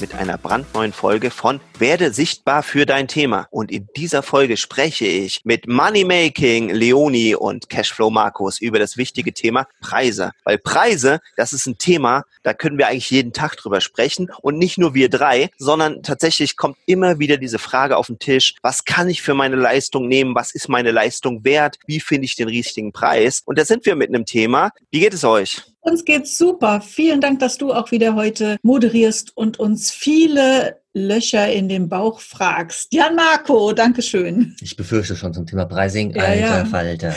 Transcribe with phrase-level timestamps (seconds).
[0.00, 3.46] mit einer brandneuen Folge von Werde sichtbar für dein Thema.
[3.50, 9.32] Und in dieser Folge spreche ich mit Moneymaking Leoni und Cashflow Markus über das wichtige
[9.32, 10.32] Thema Preise.
[10.44, 14.30] Weil Preise, das ist ein Thema, da können wir eigentlich jeden Tag drüber sprechen.
[14.40, 18.54] Und nicht nur wir drei, sondern tatsächlich kommt immer wieder diese Frage auf den Tisch,
[18.62, 20.34] was kann ich für meine Leistung nehmen?
[20.34, 21.78] Was ist meine Leistung wert?
[21.86, 23.42] Wie finde ich den richtigen Preis?
[23.44, 24.70] Und da sind wir mit einem Thema.
[24.90, 25.62] Wie geht es euch?
[25.88, 26.80] Uns geht's super.
[26.80, 32.18] Vielen Dank, dass du auch wieder heute moderierst und uns viele Löcher in den Bauch
[32.18, 32.92] fragst.
[32.92, 34.56] Jan Marco, Dankeschön.
[34.60, 36.12] Ich befürchte schon zum Thema Pricing.
[36.12, 36.64] Ja, Alter ja.
[36.64, 37.14] Falter.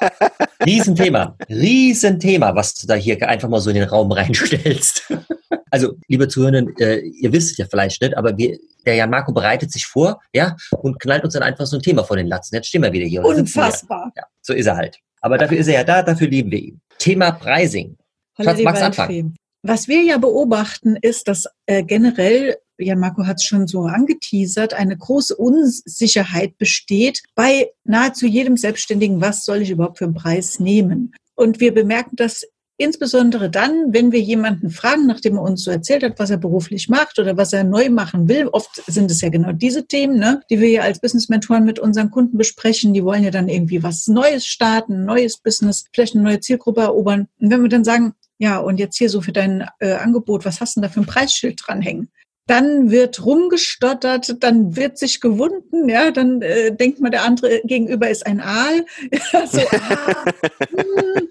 [0.64, 1.36] Riesenthema.
[1.50, 5.12] Riesenthema, was du da hier einfach mal so in den Raum reinstellst.
[5.70, 8.56] Also, liebe Zuhörenden, äh, ihr wisst es ja vielleicht nicht, aber wir,
[8.86, 12.04] der Jan Marco bereitet sich vor, ja, und knallt uns dann einfach so ein Thema
[12.04, 12.54] vor den Latzen.
[12.54, 13.22] Jetzt stehen wir wieder hier.
[13.22, 14.10] Unfassbar.
[14.16, 14.98] Ja, so ist er halt.
[15.20, 16.80] Aber dafür ist er ja da, dafür lieben wir ihn.
[16.98, 17.97] Thema Pricing.
[18.42, 19.36] Schatz, magst anfangen?
[19.62, 24.72] Was wir ja beobachten, ist, dass äh, generell, Jan Marco hat es schon so angeteasert,
[24.72, 30.60] eine große Unsicherheit besteht bei nahezu jedem Selbstständigen, was soll ich überhaupt für einen Preis
[30.60, 31.12] nehmen?
[31.34, 32.44] Und wir bemerken das
[32.78, 36.88] insbesondere dann, wenn wir jemanden fragen, nachdem er uns so erzählt hat, was er beruflich
[36.88, 38.46] macht oder was er neu machen will.
[38.46, 42.12] Oft sind es ja genau diese Themen, ne, die wir ja als Business-Mentoren mit unseren
[42.12, 42.94] Kunden besprechen.
[42.94, 46.82] Die wollen ja dann irgendwie was Neues starten, ein neues Business, vielleicht eine neue Zielgruppe
[46.82, 47.26] erobern.
[47.40, 50.60] Und wenn wir dann sagen, ja, und jetzt hier so für dein äh, Angebot, was
[50.60, 52.10] hast du denn da für ein Preisschild dranhängen?
[52.46, 58.08] Dann wird rumgestottert, dann wird sich gewunden, ja, dann äh, denkt man, der andere gegenüber
[58.08, 58.86] ist ein Aal.
[59.32, 60.24] Ja, so, ah,
[60.70, 61.28] hm,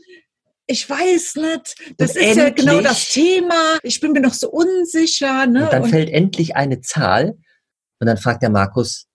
[0.68, 3.78] ich weiß nicht, das Und ist ja genau endlich- das Thema.
[3.84, 5.47] Ich bin mir noch so unsicher.
[5.47, 5.63] Ne?
[5.63, 7.38] Und dann Und- fällt endlich eine Zahl
[8.00, 9.06] und dann fragt der Markus,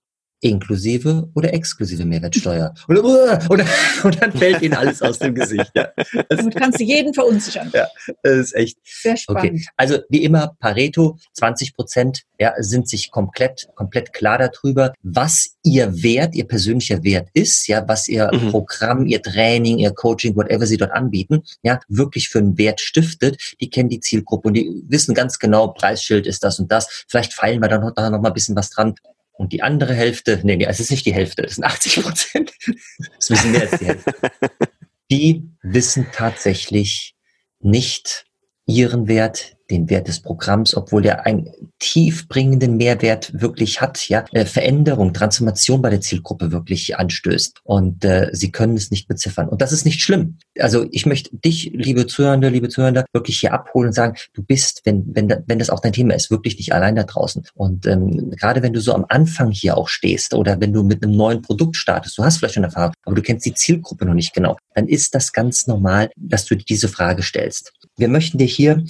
[0.43, 2.75] inklusive oder exklusive Mehrwertsteuer?
[2.89, 3.65] Und, und,
[4.05, 5.71] und dann fällt ihnen alles aus dem Gesicht.
[5.75, 5.89] Ja,
[6.29, 7.71] das, damit kannst du jeden verunsichern.
[7.73, 7.89] Ja.
[8.23, 9.53] das ist echt Sehr spannend.
[9.53, 15.57] Okay, also wie immer Pareto, 20 Prozent ja, sind sich komplett, komplett klar darüber, was
[15.63, 18.51] ihr Wert, ihr persönlicher Wert ist, ja, was ihr Mhm.
[18.51, 23.55] Programm, ihr Training, ihr Coaching, whatever sie dort anbieten, ja, wirklich für einen Wert stiftet.
[23.61, 27.05] Die kennen die Zielgruppe und die wissen ganz genau, Preisschild ist das und das.
[27.09, 28.95] Vielleicht feilen wir da noch, da noch mal ein bisschen was dran.
[29.33, 32.53] Und die andere Hälfte, nee, nee, es ist nicht die Hälfte, es sind 80 Prozent.
[33.17, 34.15] Das wissen mehr als die Hälfte.
[35.11, 37.15] Die wissen tatsächlich
[37.61, 38.25] nicht
[38.73, 44.45] ihren Wert, den Wert des Programms, obwohl der einen tiefbringenden Mehrwert wirklich hat, ja, äh,
[44.45, 47.61] Veränderung, Transformation bei der Zielgruppe wirklich anstößt.
[47.65, 49.49] Und äh, sie können es nicht beziffern.
[49.49, 50.39] Und das ist nicht schlimm.
[50.59, 54.83] Also ich möchte dich, liebe Zuhörende, liebe Zuhörende, wirklich hier abholen und sagen, du bist,
[54.85, 57.45] wenn, wenn, wenn das auch dein Thema ist, wirklich nicht allein da draußen.
[57.55, 61.03] Und ähm, gerade wenn du so am Anfang hier auch stehst oder wenn du mit
[61.03, 64.15] einem neuen Produkt startest, du hast vielleicht schon Erfahrung, aber du kennst die Zielgruppe noch
[64.15, 67.73] nicht genau, dann ist das ganz normal, dass du diese Frage stellst.
[67.97, 68.85] Wir möchten dir hier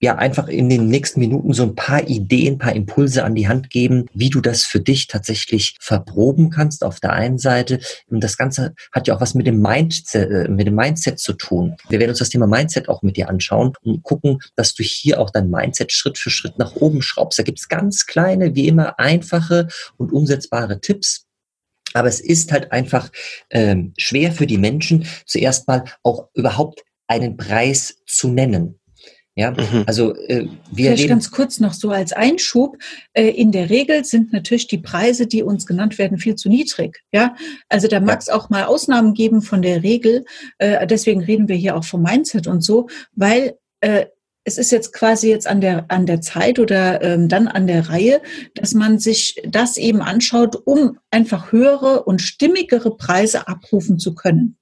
[0.00, 3.48] ja einfach in den nächsten Minuten so ein paar Ideen, ein paar Impulse an die
[3.48, 7.80] Hand geben, wie du das für dich tatsächlich verproben kannst auf der einen Seite.
[8.08, 11.32] Und das Ganze hat ja auch was mit dem Mindset, äh, mit dem Mindset zu
[11.32, 11.76] tun.
[11.88, 15.20] Wir werden uns das Thema Mindset auch mit dir anschauen und gucken, dass du hier
[15.20, 17.38] auch dein Mindset Schritt für Schritt nach oben schraubst.
[17.38, 21.24] Da gibt's ganz kleine, wie immer einfache und umsetzbare Tipps.
[21.94, 23.10] Aber es ist halt einfach
[23.50, 28.78] ähm, schwer für die Menschen, zuerst mal auch überhaupt einen Preis zu nennen.
[29.34, 29.84] Ja, Mhm.
[29.86, 32.76] also äh, wir Vielleicht ganz kurz noch so als Einschub.
[33.12, 37.04] Äh, In der Regel sind natürlich die Preise, die uns genannt werden, viel zu niedrig.
[37.12, 37.36] Ja,
[37.68, 40.24] also da mag es auch mal Ausnahmen geben von der Regel.
[40.58, 44.06] Äh, Deswegen reden wir hier auch vom Mindset und so, weil äh,
[44.42, 47.90] es ist jetzt quasi jetzt an der, an der Zeit oder ähm, dann an der
[47.90, 48.20] Reihe,
[48.54, 54.56] dass man sich das eben anschaut, um einfach höhere und stimmigere Preise abrufen zu können.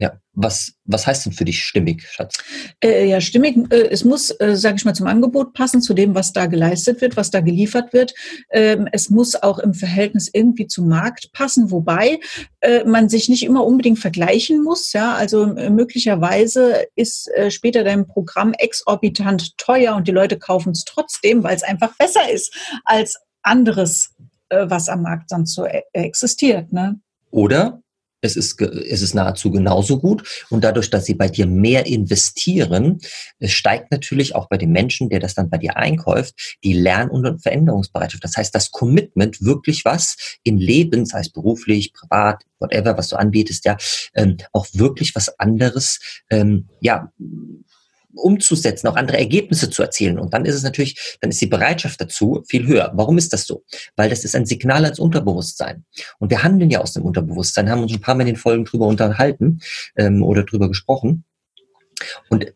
[0.00, 2.36] Ja, was, was heißt denn für dich stimmig, Schatz?
[2.80, 3.56] Äh, ja, stimmig.
[3.72, 7.00] Äh, es muss, äh, sage ich mal, zum Angebot passen, zu dem, was da geleistet
[7.00, 8.14] wird, was da geliefert wird.
[8.50, 12.20] Ähm, es muss auch im Verhältnis irgendwie zum Markt passen, wobei
[12.60, 14.92] äh, man sich nicht immer unbedingt vergleichen muss.
[14.92, 20.84] Ja, also möglicherweise ist äh, später dein Programm exorbitant teuer und die Leute kaufen es
[20.84, 22.54] trotzdem, weil es einfach besser ist
[22.84, 24.14] als anderes,
[24.48, 26.72] äh, was am Markt sonst so äh, existiert.
[26.72, 27.00] Ne?
[27.32, 27.82] Oder
[28.20, 30.46] es ist, es ist nahezu genauso gut.
[30.50, 32.98] Und dadurch, dass sie bei dir mehr investieren,
[33.42, 37.42] steigt natürlich auch bei dem Menschen, der das dann bei dir einkauft, die Lern- und
[37.42, 38.24] Veränderungsbereitschaft.
[38.24, 43.16] Das heißt, das Commitment, wirklich was im Leben, sei es beruflich, privat, whatever, was du
[43.16, 43.76] anbietest, ja,
[44.14, 46.00] ähm, auch wirklich was anderes,
[46.30, 47.12] ähm, ja,
[48.18, 50.18] umzusetzen, auch andere Ergebnisse zu erzielen.
[50.18, 52.92] Und dann ist es natürlich, dann ist die Bereitschaft dazu viel höher.
[52.94, 53.64] Warum ist das so?
[53.96, 55.84] Weil das ist ein Signal ans Unterbewusstsein.
[56.18, 58.64] Und wir handeln ja aus dem Unterbewusstsein, haben uns ein paar Mal in den Folgen
[58.64, 59.60] drüber unterhalten
[59.96, 61.24] ähm, oder drüber gesprochen.
[62.28, 62.52] Und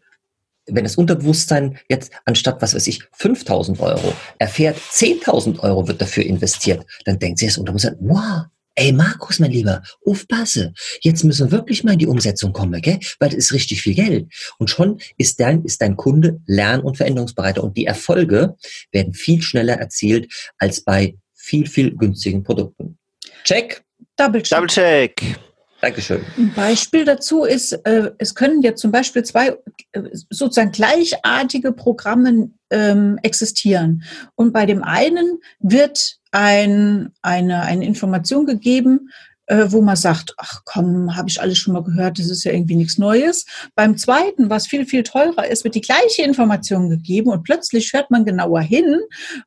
[0.67, 6.25] wenn das Unterbewusstsein jetzt anstatt, was weiß ich, 5000 Euro erfährt, 10.000 Euro wird dafür
[6.25, 8.45] investiert, dann denkt sich das Unterbewusstsein, wow,
[8.75, 10.73] Ey, Markus, mein Lieber, aufpasse.
[11.03, 12.99] Jetzt müssen wir wirklich mal in die Umsetzung kommen, gell?
[13.19, 14.33] Weil das ist richtig viel Geld.
[14.59, 17.63] Und schon ist dein, ist dein Kunde lern- und veränderungsbereiter.
[17.63, 18.57] Und die Erfolge
[18.91, 22.99] werden viel schneller erzielt als bei viel, viel günstigen Produkten.
[23.45, 23.83] Check.
[24.17, 24.57] Double check.
[24.57, 25.39] Double check.
[25.83, 26.25] Dankeschön.
[26.39, 29.59] Ein Beispiel dazu ist, äh, es können ja zum Beispiel zwei
[29.91, 34.05] äh, sozusagen gleichartige Programme ähm, existieren.
[34.37, 39.11] Und bei dem einen wird ein, eine, eine Information gegeben,
[39.47, 42.53] äh, wo man sagt, ach komm, habe ich alles schon mal gehört, das ist ja
[42.53, 43.45] irgendwie nichts Neues.
[43.75, 48.11] Beim zweiten, was viel, viel teurer ist, wird die gleiche Information gegeben und plötzlich hört
[48.11, 49.01] man genauer hin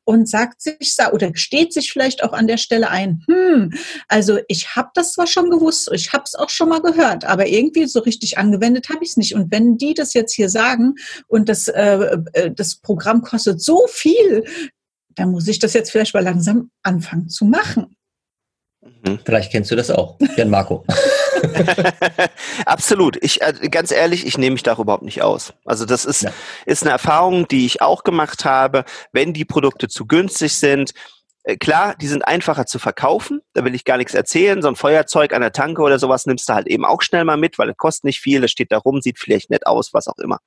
[0.04, 3.72] und sagt sich, oder steht sich vielleicht auch an der Stelle ein, hm,
[4.06, 7.48] also ich habe das zwar schon gewusst, ich habe es auch schon mal gehört, aber
[7.48, 9.34] irgendwie so richtig angewendet habe ich es nicht.
[9.34, 10.94] Und wenn die das jetzt hier sagen
[11.26, 14.44] und das, äh, äh das Programm kostet so viel,
[15.16, 17.96] dann muss ich das jetzt vielleicht mal langsam anfangen zu machen.
[18.82, 19.18] Mhm.
[19.24, 20.84] Vielleicht kennst du das auch, Jan Marco.
[22.66, 23.16] Absolut.
[23.22, 25.54] Ich, äh, ganz ehrlich, ich nehme mich da überhaupt nicht aus.
[25.64, 26.32] Also das ist, ja.
[26.66, 28.84] ist eine Erfahrung, die ich auch gemacht habe.
[29.12, 30.92] Wenn die Produkte zu günstig sind,
[31.44, 33.40] äh, klar, die sind einfacher zu verkaufen.
[33.54, 34.62] Da will ich gar nichts erzählen.
[34.62, 37.36] So ein Feuerzeug an der Tanke oder sowas nimmst du halt eben auch schnell mal
[37.36, 40.08] mit, weil es kostet nicht viel, das steht da rum, sieht vielleicht nett aus, was
[40.08, 40.40] auch immer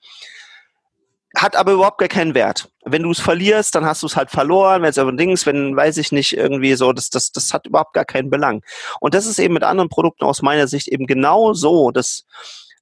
[1.35, 2.69] hat aber überhaupt gar keinen Wert.
[2.85, 4.81] Wenn du es verlierst, dann hast du es halt verloren.
[4.81, 7.93] Wenn es aber Dings, wenn, weiß ich nicht, irgendwie so, das, das, das hat überhaupt
[7.93, 8.63] gar keinen Belang.
[8.99, 12.25] Und das ist eben mit anderen Produkten aus meiner Sicht eben genau so, dass,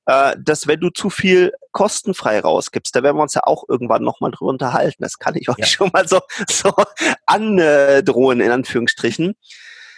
[0.05, 4.03] äh, dass wenn du zu viel kostenfrei rausgibst, da werden wir uns ja auch irgendwann
[4.03, 5.03] nochmal drüber unterhalten.
[5.03, 5.65] Das kann ich euch ja.
[5.65, 6.71] schon mal so, so
[7.25, 9.35] androhen, in Anführungsstrichen.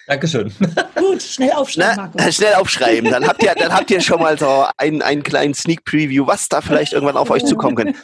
[0.09, 0.51] Dankeschön.
[0.95, 3.11] Gut, schnell aufschreiben, Na, Schnell aufschreiben.
[3.11, 6.49] Dann habt ihr, dann habt ihr schon mal so einen, einen kleinen Sneak Preview, was
[6.49, 7.95] da vielleicht irgendwann auf euch zukommen kann.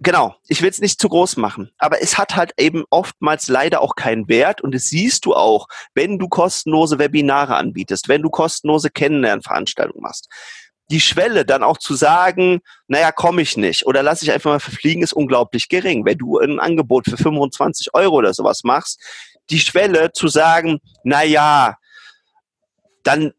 [0.00, 3.80] Genau, ich will es nicht zu groß machen, aber es hat halt eben oftmals leider
[3.80, 8.28] auch keinen Wert und das siehst du auch, wenn du kostenlose Webinare anbietest, wenn du
[8.28, 10.28] kostenlose Kennenlernveranstaltungen machst.
[10.90, 14.60] Die Schwelle dann auch zu sagen, naja, komme ich nicht oder lass ich einfach mal
[14.60, 16.04] verfliegen, ist unglaublich gering.
[16.04, 19.00] Wenn du ein Angebot für 25 Euro oder sowas machst,
[19.50, 21.76] die Schwelle zu sagen, na ja,
[23.02, 23.32] dann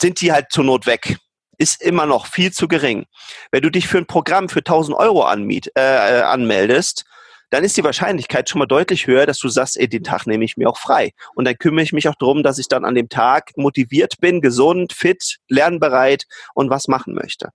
[0.00, 1.18] sind die halt zur Not weg.
[1.58, 3.06] Ist immer noch viel zu gering.
[3.50, 7.04] Wenn du dich für ein Programm für 1000 Euro anmiet, äh, anmeldest,
[7.50, 10.44] dann ist die Wahrscheinlichkeit schon mal deutlich höher, dass du sagst, ey, den Tag nehme
[10.44, 11.12] ich mir auch frei.
[11.34, 14.40] Und dann kümmere ich mich auch darum, dass ich dann an dem Tag motiviert bin,
[14.40, 16.24] gesund, fit, lernbereit
[16.54, 17.50] und was machen möchte.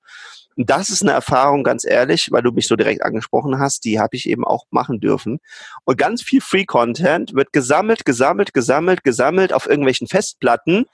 [0.57, 4.15] Das ist eine Erfahrung, ganz ehrlich, weil du mich so direkt angesprochen hast, die habe
[4.15, 5.39] ich eben auch machen dürfen.
[5.85, 10.85] Und ganz viel Free Content wird gesammelt, gesammelt, gesammelt, gesammelt auf irgendwelchen Festplatten.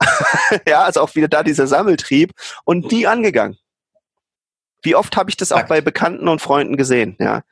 [0.68, 2.32] ja, also auch wieder da dieser Sammeltrieb
[2.64, 3.56] und nie angegangen.
[4.82, 7.42] Wie oft habe ich das auch bei Bekannten und Freunden gesehen, ja.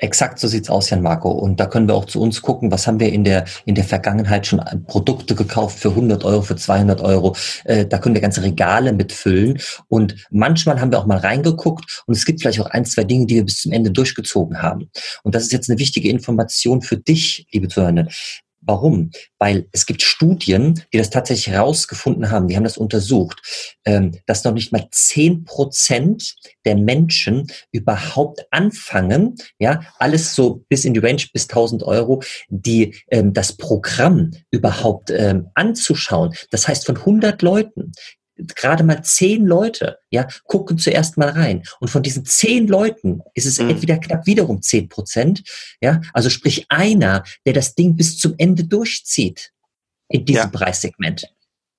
[0.00, 1.28] Exakt so sieht's aus, Jan Marco.
[1.30, 3.84] Und da können wir auch zu uns gucken, was haben wir in der, in der
[3.84, 7.34] Vergangenheit schon Produkte gekauft für 100 Euro, für 200 Euro.
[7.64, 9.58] Äh, da können wir ganze Regale mitfüllen.
[9.88, 13.26] Und manchmal haben wir auch mal reingeguckt und es gibt vielleicht auch ein, zwei Dinge,
[13.26, 14.88] die wir bis zum Ende durchgezogen haben.
[15.24, 18.06] Und das ist jetzt eine wichtige Information für dich, liebe Zuhörende.
[18.60, 19.10] Warum?
[19.38, 23.40] Weil es gibt Studien, die das tatsächlich herausgefunden haben, die haben das untersucht,
[23.84, 26.34] ähm, dass noch nicht mal zehn Prozent
[26.64, 32.96] der Menschen überhaupt anfangen, ja, alles so bis in die Range bis 1000 Euro, die
[33.10, 36.34] ähm, das Programm überhaupt ähm, anzuschauen.
[36.50, 37.92] Das heißt, von 100 Leuten
[38.54, 41.62] gerade mal zehn Leute, ja, gucken zuerst mal rein.
[41.80, 43.70] Und von diesen zehn Leuten ist es mhm.
[43.70, 45.42] entweder knapp wiederum zehn Prozent,
[45.80, 49.52] ja, also sprich einer, der das Ding bis zum Ende durchzieht
[50.08, 50.46] in diesem ja.
[50.48, 51.26] Preissegment.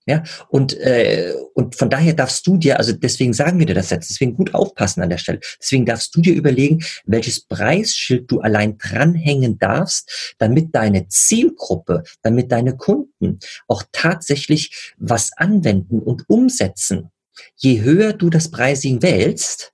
[0.10, 3.92] Ja, und, äh, und von daher darfst du dir, also deswegen sagen wir dir das
[3.92, 5.40] jetzt, deswegen gut aufpassen an der Stelle.
[5.62, 12.52] Deswegen darfst du dir überlegen, welches Preisschild du allein dranhängen darfst, damit deine Zielgruppe, damit
[12.52, 13.38] deine Kunden
[13.68, 17.12] auch tatsächlich was anwenden und umsetzen.
[17.56, 19.74] Je höher du das Pricing wählst,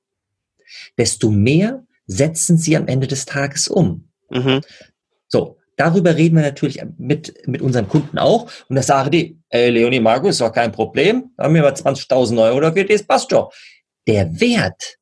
[0.97, 4.09] desto mehr setzen sie am Ende des Tages um.
[4.29, 4.59] Mhm.
[5.29, 8.49] So, darüber reden wir natürlich mit, mit unseren Kunden auch.
[8.69, 11.31] Und da sagen die, ey, Leonie Markus, ist doch kein Problem.
[11.37, 13.45] Da haben wir mal 20.000 Euro dafür, das passt schon.
[14.07, 14.97] Der Wert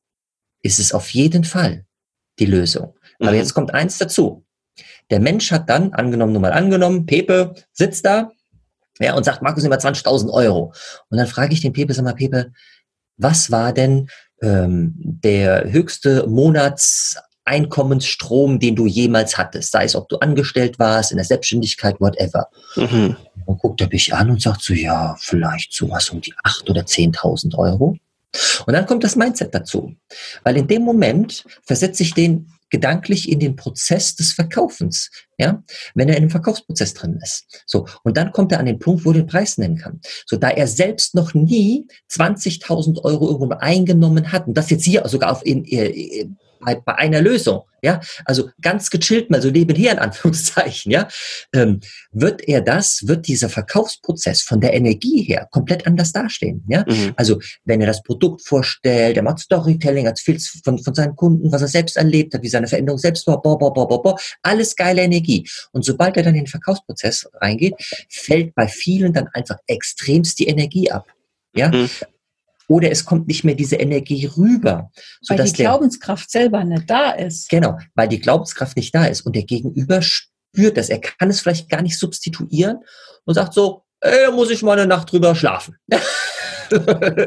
[0.62, 1.84] ist es auf jeden Fall
[2.38, 2.94] die Lösung.
[3.20, 3.36] Aber mhm.
[3.36, 4.44] jetzt kommt eins dazu.
[5.10, 8.30] Der Mensch hat dann, angenommen, nur mal angenommen, Pepe sitzt da
[9.00, 10.72] ja, und sagt, Markus, nimm mal 20.000 Euro.
[11.10, 12.52] Und dann frage ich den Pepe, sag mal, Pepe,
[13.16, 14.08] was war denn
[14.42, 16.26] ähm, der höchste
[17.46, 19.72] Monatseinkommensstrom, den du jemals hattest?
[19.72, 22.48] Sei es, ob du angestellt warst, in der Selbstständigkeit, whatever.
[22.76, 23.16] Mhm.
[23.46, 26.82] Dann guckt er mich an und sagt so, ja, vielleicht sowas um die 8.000 oder
[26.82, 27.96] 10.000 Euro.
[28.66, 29.94] Und dann kommt das Mindset dazu.
[30.42, 35.62] Weil in dem Moment versetze ich den gedanklich in den Prozess des Verkaufens, ja,
[35.94, 37.62] wenn er in dem Verkaufsprozess drin ist.
[37.66, 37.86] So.
[38.02, 40.00] Und dann kommt er an den Punkt, wo er den Preis nennen kann.
[40.26, 45.06] So, da er selbst noch nie 20.000 Euro irgendwo eingenommen hat, und das jetzt hier
[45.06, 49.92] sogar auf in, in, bei, bei einer Lösung, ja, also ganz gechillt mal so nebenher
[49.92, 51.08] in Anführungszeichen, ja,
[51.52, 51.80] ähm,
[52.12, 56.84] wird er das, wird dieser Verkaufsprozess von der Energie her komplett anders dastehen, ja.
[56.88, 57.12] Mhm.
[57.16, 61.62] Also wenn er das Produkt vorstellt, er macht Storytelling, erzählt von, von seinen Kunden, was
[61.62, 64.74] er selbst erlebt hat, wie seine Veränderung selbst war, boah, boah, boah, boah, boah, alles
[64.76, 65.46] geile Energie.
[65.72, 67.74] Und sobald er dann in den Verkaufsprozess reingeht,
[68.08, 71.06] fällt bei vielen dann einfach extremst die Energie ab.
[71.54, 71.88] Ja, mhm
[72.68, 74.90] oder es kommt nicht mehr diese Energie rüber.
[75.28, 77.48] Weil die Glaubenskraft der, selber nicht da ist.
[77.48, 80.88] Genau, weil die Glaubenskraft nicht da ist und der Gegenüber spürt das.
[80.88, 82.78] Er kann es vielleicht gar nicht substituieren
[83.24, 85.76] und sagt so, ey, muss ich mal eine Nacht drüber schlafen.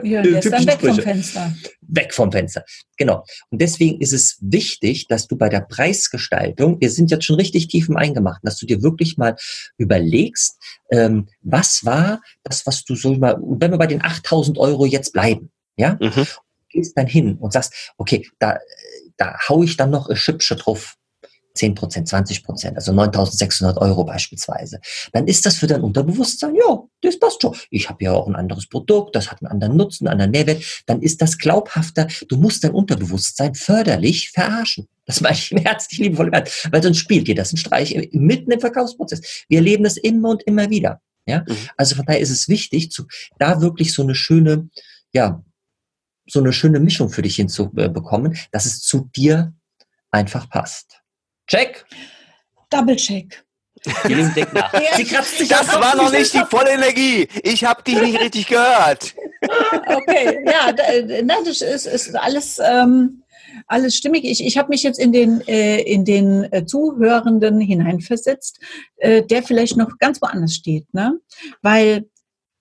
[0.03, 0.95] Ja, der ist dann weg Sprüche.
[0.95, 1.55] vom Fenster.
[1.81, 2.63] Weg vom Fenster.
[2.97, 3.23] Genau.
[3.49, 7.67] Und deswegen ist es wichtig, dass du bei der Preisgestaltung, wir sind jetzt schon richtig
[7.67, 9.35] tief im Eingemachten, dass du dir wirklich mal
[9.77, 10.57] überlegst,
[10.91, 15.13] ähm, was war das, was du so mal, wenn wir bei den 8000 Euro jetzt
[15.13, 16.25] bleiben, ja, mhm.
[16.69, 18.57] gehst dann hin und sagst, okay, da,
[19.17, 20.95] da hau ich dann noch ein Schüppchen drauf
[21.57, 24.79] 10 Prozent, 20 Prozent, also 9.600 Euro beispielsweise,
[25.13, 27.55] dann ist das für dein Unterbewusstsein, ja, das passt schon.
[27.69, 30.83] Ich habe ja auch ein anderes Produkt, das hat einen anderen Nutzen, einen anderen Mehrwert.
[30.85, 32.07] Dann ist das glaubhafter.
[32.27, 34.87] Du musst dein Unterbewusstsein förderlich verarschen.
[35.05, 38.59] Das meine ich im herzlich liebevoll, weil sonst spielt dir das ein Streich mitten im
[38.59, 39.45] Verkaufsprozess.
[39.47, 41.01] Wir erleben das immer und immer wieder.
[41.25, 41.55] Ja, mhm.
[41.75, 43.05] also von daher ist es wichtig, zu,
[43.37, 44.69] da wirklich so eine schöne,
[45.13, 45.43] ja,
[46.25, 49.53] so eine schöne Mischung für dich hinzubekommen, dass es zu dir
[50.11, 51.01] einfach passt.
[51.47, 51.85] Check.
[52.69, 53.43] Double check.
[54.35, 54.73] denkt nach.
[54.95, 57.27] Sie kratzt sich das war noch nicht die volle Energie.
[57.43, 59.15] Ich habe dich nicht richtig gehört.
[59.87, 60.73] Okay, ja,
[61.45, 63.23] das ist, ist alles, ähm,
[63.67, 64.25] alles stimmig.
[64.25, 68.59] Ich, ich habe mich jetzt in den, äh, in den äh, Zuhörenden hineinversetzt,
[68.97, 70.91] äh, der vielleicht noch ganz woanders steht.
[70.93, 71.19] Ne?
[71.61, 72.09] Weil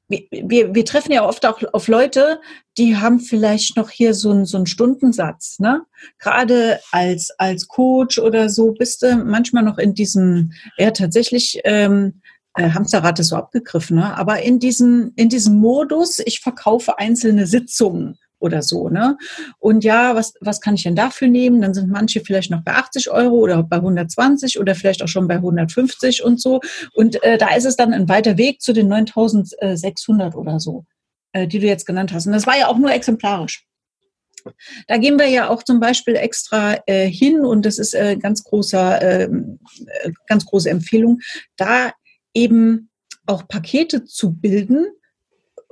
[0.08, 2.40] wir, wir treffen ja oft auch auf Leute,
[2.78, 5.58] die haben vielleicht noch hier so einen, so einen Stundensatz.
[5.58, 5.82] Ne?
[6.18, 12.20] Gerade als, als Coach oder so bist du manchmal noch in diesem, ja tatsächlich, ähm,
[12.54, 14.16] äh, Hamsterrad ist so abgegriffen, ne?
[14.16, 18.88] aber in diesem, in diesem Modus, ich verkaufe einzelne Sitzungen oder so.
[18.88, 19.16] Ne?
[19.58, 21.60] Und ja, was, was kann ich denn dafür nehmen?
[21.60, 25.28] Dann sind manche vielleicht noch bei 80 Euro oder bei 120 oder vielleicht auch schon
[25.28, 26.60] bei 150 und so.
[26.94, 30.84] Und äh, da ist es dann ein weiter Weg zu den 9600 oder so,
[31.32, 32.26] äh, die du jetzt genannt hast.
[32.26, 33.66] Und das war ja auch nur exemplarisch.
[34.86, 38.44] Da gehen wir ja auch zum Beispiel extra äh, hin und das ist äh, ganz
[38.44, 41.20] großer, ähm, äh, ganz große Empfehlung,
[41.56, 41.92] da
[42.34, 42.90] eben
[43.26, 44.86] auch Pakete zu bilden,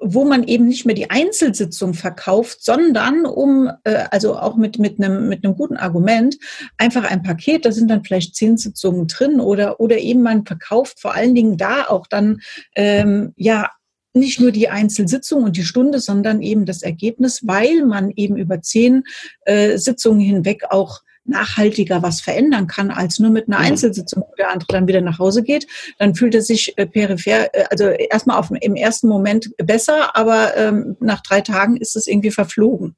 [0.07, 5.01] wo man eben nicht mehr die Einzelsitzung verkauft, sondern um, äh, also auch mit, mit,
[5.01, 6.37] einem, mit einem guten Argument,
[6.77, 11.01] einfach ein Paket, da sind dann vielleicht zehn Sitzungen drin oder, oder eben man verkauft
[11.01, 12.41] vor allen Dingen da auch dann,
[12.77, 13.71] ähm, ja,
[14.17, 18.63] nicht nur die Einzelsitzung und die Stunde, sondern eben das Ergebnis, weil man eben über
[18.63, 19.03] zehn
[19.45, 23.65] äh, Sitzungen hinweg auch nachhaltiger was verändern kann, als nur mit einer mhm.
[23.65, 25.67] Einzelsitzung, wo der andere dann wieder nach Hause geht.
[25.99, 30.57] Dann fühlt er sich äh, peripher, äh, also erstmal auf, im ersten Moment besser, aber
[30.57, 32.97] ähm, nach drei Tagen ist es irgendwie verflogen.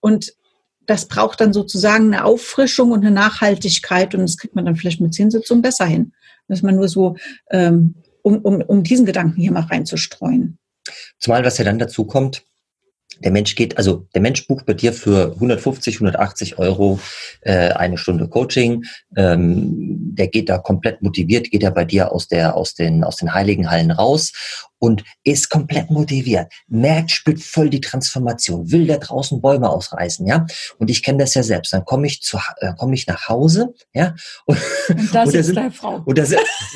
[0.00, 0.34] Und
[0.86, 5.00] das braucht dann sozusagen eine Auffrischung und eine Nachhaltigkeit und das kriegt man dann vielleicht
[5.00, 6.12] mit zehn Sitzungen besser hin.
[6.48, 7.16] Das ist man nur so,
[7.50, 10.58] ähm, um, um, um diesen Gedanken hier mal reinzustreuen.
[11.18, 12.44] Zumal, was ja dann dazu kommt,
[13.20, 17.00] der Mensch geht, also der Mensch bucht bei dir für 150, 180 Euro
[17.42, 18.84] äh, eine Stunde Coaching.
[19.16, 23.16] Ähm, der geht da komplett motiviert, geht er bei dir aus der aus den aus
[23.16, 24.32] den heiligen Hallen raus
[24.78, 30.46] und ist komplett motiviert, merkt, spürt voll die Transformation, will da draußen Bäume ausreißen, ja.
[30.78, 31.72] Und ich kenne das ja selbst.
[31.72, 34.14] Dann komme ich zu, äh, komme ich nach Hause, ja.
[34.46, 34.58] Und,
[34.88, 36.02] und das ist deine Frau.
[36.04, 36.30] Und das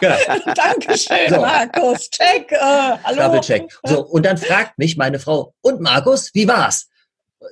[0.00, 0.16] genau.
[0.54, 1.36] Dankeschön, so.
[1.40, 2.10] Markus.
[2.10, 2.52] Check.
[2.52, 2.58] Äh,
[3.04, 3.22] hallo.
[3.22, 3.64] Double check.
[3.84, 6.88] So und dann fragt mich meine Frau und Markus, wie war's?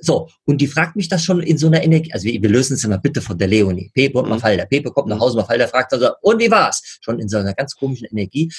[0.01, 2.73] So, und die fragt mich das schon in so einer Energie, also wir, wir lösen
[2.73, 3.91] es immer bitte von der Leonie.
[3.93, 4.31] Pepe und Mhm.
[4.31, 4.65] Mafalda.
[4.65, 5.21] Pepe kommt nach Mhm.
[5.21, 6.97] Hause, Mafalda fragt also, und wie war's?
[7.01, 8.51] Schon in so einer ganz komischen Energie.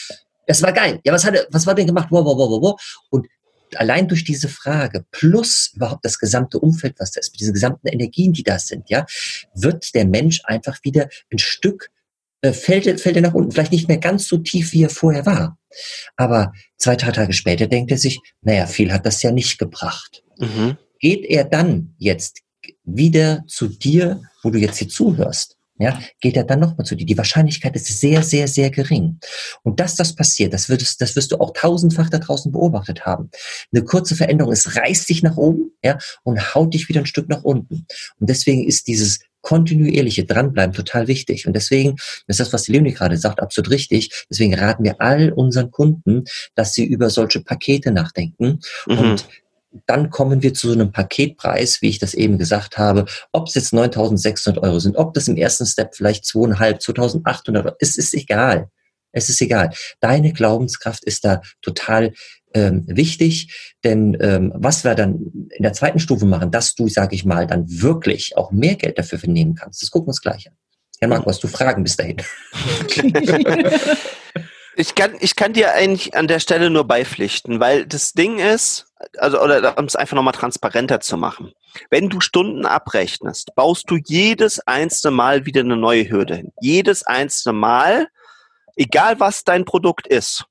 [0.47, 1.01] Es war geil.
[1.05, 2.09] Ja, was hat er, was war denn gemacht?
[2.11, 2.81] Wow, wow, wow, wow.
[3.11, 3.27] Und
[3.75, 7.89] allein durch diese Frage plus überhaupt das gesamte Umfeld, was da ist, mit diesen gesamten
[7.89, 9.07] Energien, die da sind, ja,
[9.55, 11.91] wird der Mensch einfach wieder ein Stück
[12.43, 15.27] äh, fällt, fällt er nach unten, vielleicht nicht mehr ganz so tief, wie er vorher
[15.27, 15.59] war.
[16.17, 20.23] Aber zwei, drei Tage später denkt er sich, naja, viel hat das ja nicht gebracht.
[20.39, 20.77] Mhm.
[21.01, 22.41] Geht er dann jetzt
[22.85, 27.07] wieder zu dir, wo du jetzt hier zuhörst, ja, geht er dann nochmal zu dir.
[27.07, 29.19] Die Wahrscheinlichkeit ist sehr, sehr, sehr gering.
[29.63, 33.31] Und dass das passiert, das wirst, das wirst du auch tausendfach da draußen beobachtet haben.
[33.73, 37.29] Eine kurze Veränderung, es reißt dich nach oben, ja, und haut dich wieder ein Stück
[37.29, 37.87] nach unten.
[38.19, 41.47] Und deswegen ist dieses kontinuierliche Dranbleiben total wichtig.
[41.47, 41.95] Und deswegen
[42.27, 44.27] ist das, was die Leonie gerade sagt, absolut richtig.
[44.29, 46.25] Deswegen raten wir all unseren Kunden,
[46.57, 48.59] dass sie über solche Pakete nachdenken.
[48.89, 48.99] Mhm.
[48.99, 49.29] Und
[49.87, 53.55] dann kommen wir zu so einem Paketpreis, wie ich das eben gesagt habe, ob es
[53.55, 58.15] jetzt 9.600 Euro sind, ob das im ersten Step vielleicht 2.500, 2.800 Euro, es ist
[58.15, 58.69] egal.
[59.13, 59.71] Es ist egal.
[60.01, 62.13] Deine Glaubenskraft ist da total
[62.53, 67.15] ähm, wichtig, denn ähm, was wir dann in der zweiten Stufe machen, dass du, sage
[67.15, 70.49] ich mal, dann wirklich auch mehr Geld dafür vernehmen kannst, das gucken wir uns gleich
[70.49, 70.57] an.
[71.01, 72.17] Herr Marco, hast du Fragen bis dahin?
[74.79, 78.86] Ich kann, ich kann dir eigentlich an der Stelle nur beipflichten, weil das Ding ist,
[79.19, 81.53] also, oder um es einfach nochmal transparenter zu machen.
[81.91, 86.53] Wenn du Stunden abrechnest, baust du jedes einzelne Mal wieder eine neue Hürde hin.
[86.61, 88.09] Jedes einzelne Mal,
[88.75, 90.47] egal was dein Produkt ist,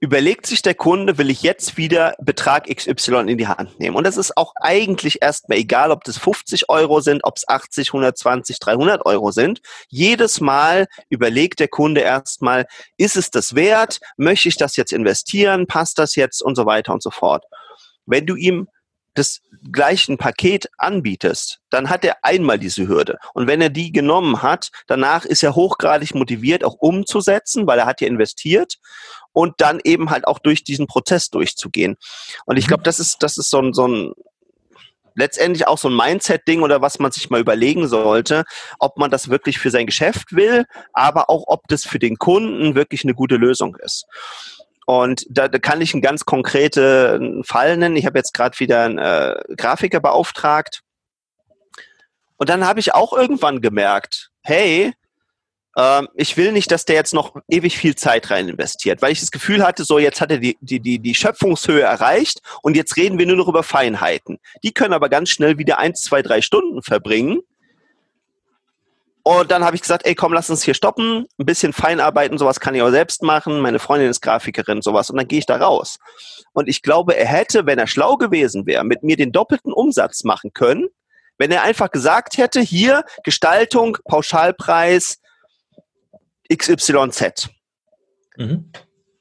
[0.00, 3.96] überlegt sich der Kunde, will ich jetzt wieder Betrag XY in die Hand nehmen.
[3.96, 7.88] Und das ist auch eigentlich erstmal egal, ob das 50 Euro sind, ob es 80,
[7.88, 9.60] 120, 300 Euro sind.
[9.88, 13.98] Jedes Mal überlegt der Kunde erstmal, ist es das wert?
[14.16, 15.66] Möchte ich das jetzt investieren?
[15.66, 16.42] Passt das jetzt?
[16.42, 17.44] Und so weiter und so fort.
[18.06, 18.68] Wenn du ihm
[19.14, 19.40] das
[19.72, 23.18] gleiche Paket anbietest, dann hat er einmal diese Hürde.
[23.34, 27.86] Und wenn er die genommen hat, danach ist er hochgradig motiviert, auch umzusetzen, weil er
[27.86, 28.78] hat ja investiert
[29.38, 31.96] und dann eben halt auch durch diesen Prozess durchzugehen.
[32.44, 32.68] Und ich Mhm.
[32.70, 34.12] glaube, das ist, das ist so ein, so ein
[35.14, 38.42] letztendlich auch so ein Mindset-Ding oder was man sich mal überlegen sollte,
[38.80, 42.74] ob man das wirklich für sein Geschäft will, aber auch ob das für den Kunden
[42.74, 44.06] wirklich eine gute Lösung ist.
[44.86, 47.94] Und da, da kann ich einen ganz konkreten Fall nennen.
[47.94, 50.80] Ich habe jetzt gerade wieder einen äh, Grafiker beauftragt.
[52.38, 54.94] Und dann habe ich auch irgendwann gemerkt, hey,
[55.78, 59.20] ähm, ich will nicht, dass der jetzt noch ewig viel Zeit rein investiert, weil ich
[59.20, 62.96] das Gefühl hatte, so jetzt hat er die, die, die, die Schöpfungshöhe erreicht und jetzt
[62.96, 64.38] reden wir nur noch über Feinheiten.
[64.64, 67.40] Die können aber ganz schnell wieder eins, zwei, drei Stunden verbringen.
[69.22, 72.60] Und dann habe ich gesagt, ey, komm, lass uns hier stoppen, ein bisschen Feinarbeiten, sowas
[72.60, 73.60] kann ich auch selbst machen.
[73.60, 75.10] Meine Freundin ist Grafikerin, sowas.
[75.10, 75.98] Und dann gehe ich da raus.
[76.54, 80.24] Und ich glaube, er hätte, wenn er schlau gewesen wäre, mit mir den doppelten Umsatz
[80.24, 80.88] machen können,
[81.36, 85.18] wenn er einfach gesagt hätte, hier Gestaltung, Pauschalpreis
[86.52, 87.48] XYZ.
[88.36, 88.70] Mhm.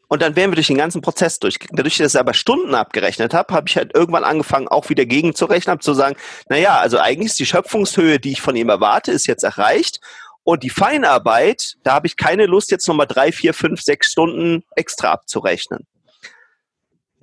[0.10, 1.60] Und dann wären wir durch den ganzen Prozess durch.
[1.72, 5.72] Dadurch, dass ich aber Stunden abgerechnet habe, habe ich halt irgendwann angefangen, auch wieder gegenzurechnen,
[5.72, 6.16] habe zu sagen,
[6.50, 10.00] naja, also eigentlich ist die Schöpfungshöhe, die ich von ihm erwarte, ist jetzt erreicht.
[10.44, 14.64] Und die Feinarbeit, da habe ich keine Lust, jetzt nochmal drei, vier, fünf, sechs Stunden
[14.78, 15.86] extra abzurechnen.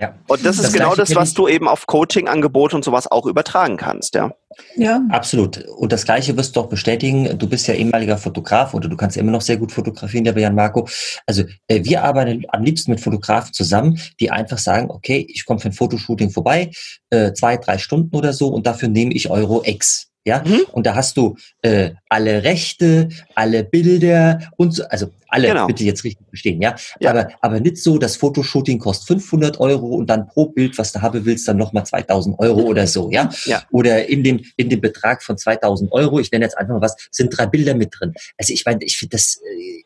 [0.05, 0.15] Ja.
[0.29, 3.77] Und das ist Das genau das, was du eben auf Coaching-Angebote und sowas auch übertragen
[3.77, 4.33] kannst, ja.
[4.77, 5.65] Ja, Absolut.
[5.65, 7.39] Und das Gleiche wirst du auch bestätigen.
[7.39, 10.55] Du bist ja ehemaliger Fotograf oder du kannst immer noch sehr gut fotografieren, der Jan
[10.55, 10.87] Marco.
[11.27, 15.59] Also äh, wir arbeiten am liebsten mit Fotografen zusammen, die einfach sagen, okay, ich komme
[15.59, 16.71] für ein Fotoshooting vorbei,
[17.11, 20.09] äh, zwei, drei Stunden oder so und dafür nehme ich Euro X.
[20.27, 20.63] Ja, Mhm.
[20.73, 25.67] und da hast du äh, alle Rechte, alle Bilder und so, also alle Genau.
[25.67, 26.77] bitte jetzt richtig verstehen, ja?
[26.99, 27.11] Ja.
[27.11, 31.03] Aber, aber nicht so, das Fotoshooting kostet 500 Euro und dann pro Bild, was du
[31.03, 33.29] haben willst, dann nochmal 2000 Euro oder so, ja?
[33.45, 33.63] Ja.
[33.71, 36.97] Oder in dem, in dem Betrag von 2000 Euro, ich nenne jetzt einfach mal was,
[37.11, 38.15] sind drei Bilder mit drin.
[38.39, 39.83] Also ich meine, ich finde das, äh,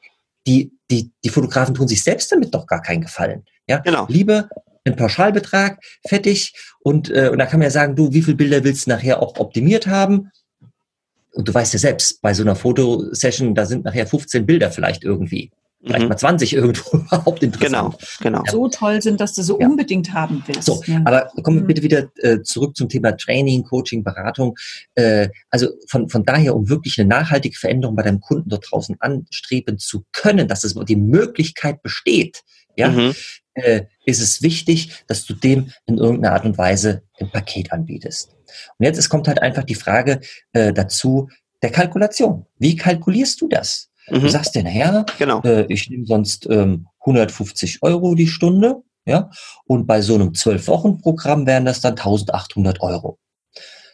[0.46, 3.78] die, die, die Fotografen tun sich selbst damit doch gar keinen Gefallen, ja?
[3.78, 4.06] Genau.
[4.08, 4.48] Lieber
[4.88, 6.52] einen Pauschalbetrag, fertig.
[6.80, 9.22] Und, äh, und da kann man ja sagen, du, wie viele Bilder willst du nachher
[9.22, 10.30] auch optimiert haben?
[11.32, 15.04] Und du weißt ja selbst, bei so einer Fotosession, da sind nachher 15 Bilder vielleicht
[15.04, 15.50] irgendwie.
[15.84, 16.08] Vielleicht Mhm.
[16.08, 18.18] mal 20 irgendwo überhaupt Genau, interessant.
[18.20, 18.42] genau.
[18.50, 19.68] so toll sind, dass du so Ja.
[19.68, 20.64] unbedingt haben willst.
[20.64, 21.00] So, ja.
[21.04, 21.66] aber kommen wir Mhm.
[21.68, 24.56] bitte wieder äh, zurück zum Thema Training, Coaching, Beratung.
[24.96, 28.96] Äh, also von, von daher, um wirklich eine nachhaltige Veränderung bei deinem Kunden dort draußen
[28.98, 32.42] anstreben zu können, dass es die Möglichkeit besteht,
[32.76, 33.14] ja, Mhm.
[33.58, 38.34] Äh, ist es wichtig, dass du dem in irgendeiner Art und Weise ein Paket anbietest.
[38.78, 40.20] Und jetzt es kommt halt einfach die Frage
[40.52, 41.28] äh, dazu
[41.62, 42.46] der Kalkulation.
[42.58, 43.90] Wie kalkulierst du das?
[44.08, 44.28] Du Mhm.
[44.28, 45.42] sagst dir, naja, Genau.
[45.42, 49.30] äh, ich nehme sonst ähm, 150 Euro die Stunde, ja,
[49.66, 53.18] und bei so einem 12-Wochen-Programm wären das dann 1800 Euro.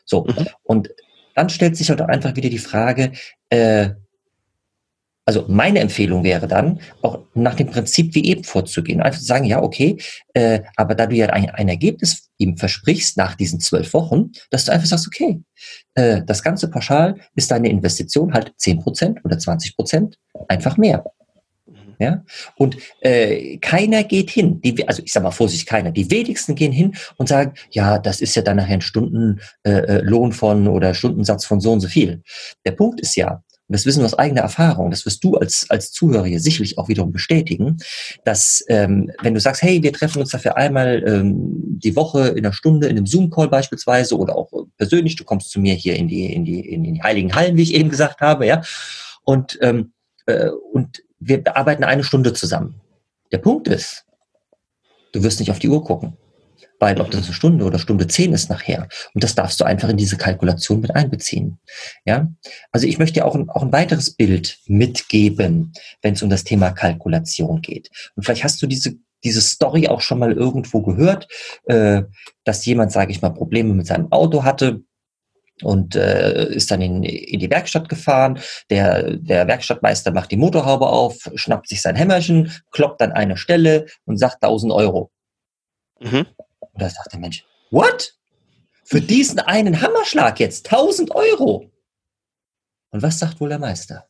[0.04, 0.46] So, mhm.
[0.62, 0.90] und
[1.34, 3.12] dann stellt sich halt einfach wieder die Frage,
[3.48, 3.90] äh,
[5.26, 9.00] also meine Empfehlung wäre dann, auch nach dem Prinzip wie eben vorzugehen.
[9.00, 9.96] Einfach zu sagen, ja, okay,
[10.34, 14.66] äh, aber da du ja ein, ein Ergebnis eben versprichst nach diesen zwölf Wochen, dass
[14.66, 15.40] du einfach sagst, okay,
[15.94, 21.04] äh, das ganze Pauschal ist deine Investition halt zehn Prozent oder 20 Prozent einfach mehr.
[21.66, 21.96] Mhm.
[21.98, 22.24] Ja?
[22.56, 26.72] Und äh, keiner geht hin, die, also ich sag mal vorsichtig, keiner, die wenigsten gehen
[26.72, 30.92] hin und sagen, ja, das ist ja dann nachher ein Stundenlohn äh, äh von oder
[30.92, 32.22] Stundensatz von so und so viel.
[32.66, 35.66] Der Punkt ist ja, und das wissen wir aus eigener Erfahrung, das wirst du als,
[35.70, 37.78] als Zuhörer hier sicherlich auch wiederum bestätigen,
[38.24, 41.34] dass ähm, wenn du sagst, hey, wir treffen uns dafür einmal ähm,
[41.78, 45.60] die Woche in einer Stunde in einem Zoom-Call beispielsweise oder auch persönlich, du kommst zu
[45.60, 48.46] mir hier in die, in die, in die heiligen Hallen, wie ich eben gesagt habe,
[48.46, 48.62] ja,
[49.22, 49.92] und, ähm,
[50.26, 52.80] äh, und wir arbeiten eine Stunde zusammen.
[53.32, 54.04] Der Punkt ist,
[55.12, 56.18] du wirst nicht auf die Uhr gucken
[56.80, 58.88] weil ob das eine Stunde oder Stunde zehn ist nachher.
[59.14, 61.58] Und das darfst du einfach in diese Kalkulation mit einbeziehen.
[62.04, 62.28] Ja,
[62.72, 66.70] also ich möchte auch ein, auch ein weiteres Bild mitgeben, wenn es um das Thema
[66.70, 67.90] Kalkulation geht.
[68.16, 71.28] Und vielleicht hast du diese diese Story auch schon mal irgendwo gehört,
[71.64, 72.02] äh,
[72.44, 74.82] dass jemand, sage ich mal, Probleme mit seinem Auto hatte,
[75.62, 78.40] und äh, ist dann in, in die Werkstatt gefahren.
[78.70, 83.86] Der, der Werkstattmeister macht die Motorhaube auf, schnappt sich sein Hämmerchen, kloppt an eine Stelle
[84.04, 85.10] und sagt 1000 Euro.
[86.00, 86.26] Mhm.
[86.74, 88.14] Und da sagt der Mensch, what?
[88.84, 91.70] Für diesen einen Hammerschlag jetzt 1000 Euro.
[92.90, 94.06] Und was sagt wohl der Meister?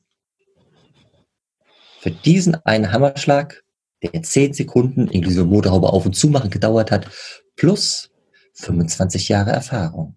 [2.00, 3.62] Für diesen einen Hammerschlag,
[4.02, 7.08] der 10 Sekunden inklusive Motorhaube auf und zu machen gedauert hat,
[7.56, 8.10] plus
[8.54, 10.16] 25 Jahre Erfahrung.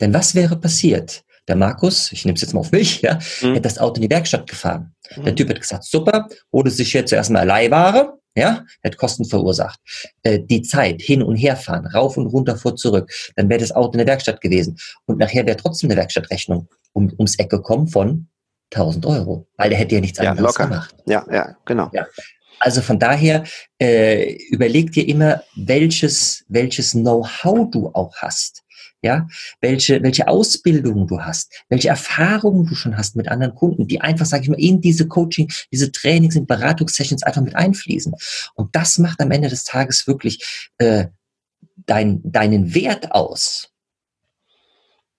[0.00, 1.24] Denn was wäre passiert?
[1.48, 3.54] Der Markus, ich nehme es jetzt mal auf mich, ja, mhm.
[3.54, 4.94] hätte das Auto in die Werkstatt gefahren.
[5.16, 5.24] Mhm.
[5.24, 9.80] Der Typ hat gesagt, super, holte sich jetzt zuerst mal Leihware, ja, hat Kosten verursacht.
[10.22, 13.72] Äh, die Zeit, hin und her fahren, rauf und runter, vor, zurück, dann wäre das
[13.72, 14.78] Auto in der Werkstatt gewesen.
[15.06, 18.28] Und nachher wäre trotzdem eine Werkstattrechnung um, ums Eck gekommen von
[18.74, 20.66] 1000 Euro, weil der hätte ja nichts anderes ja, locker.
[20.66, 20.94] gemacht.
[21.06, 21.90] Ja, ja, genau.
[21.92, 22.06] Ja.
[22.58, 23.44] Also von daher
[23.80, 28.61] äh, überleg dir immer, welches, welches Know-how du auch hast
[29.02, 29.26] ja,
[29.60, 34.26] welche, welche Ausbildung du hast, welche Erfahrungen du schon hast mit anderen Kunden, die einfach,
[34.26, 38.14] sage ich mal, in diese Coaching, diese Trainings, in Beratungssessions einfach mit einfließen.
[38.54, 41.06] Und das macht am Ende des Tages wirklich äh,
[41.86, 43.70] dein, deinen Wert aus.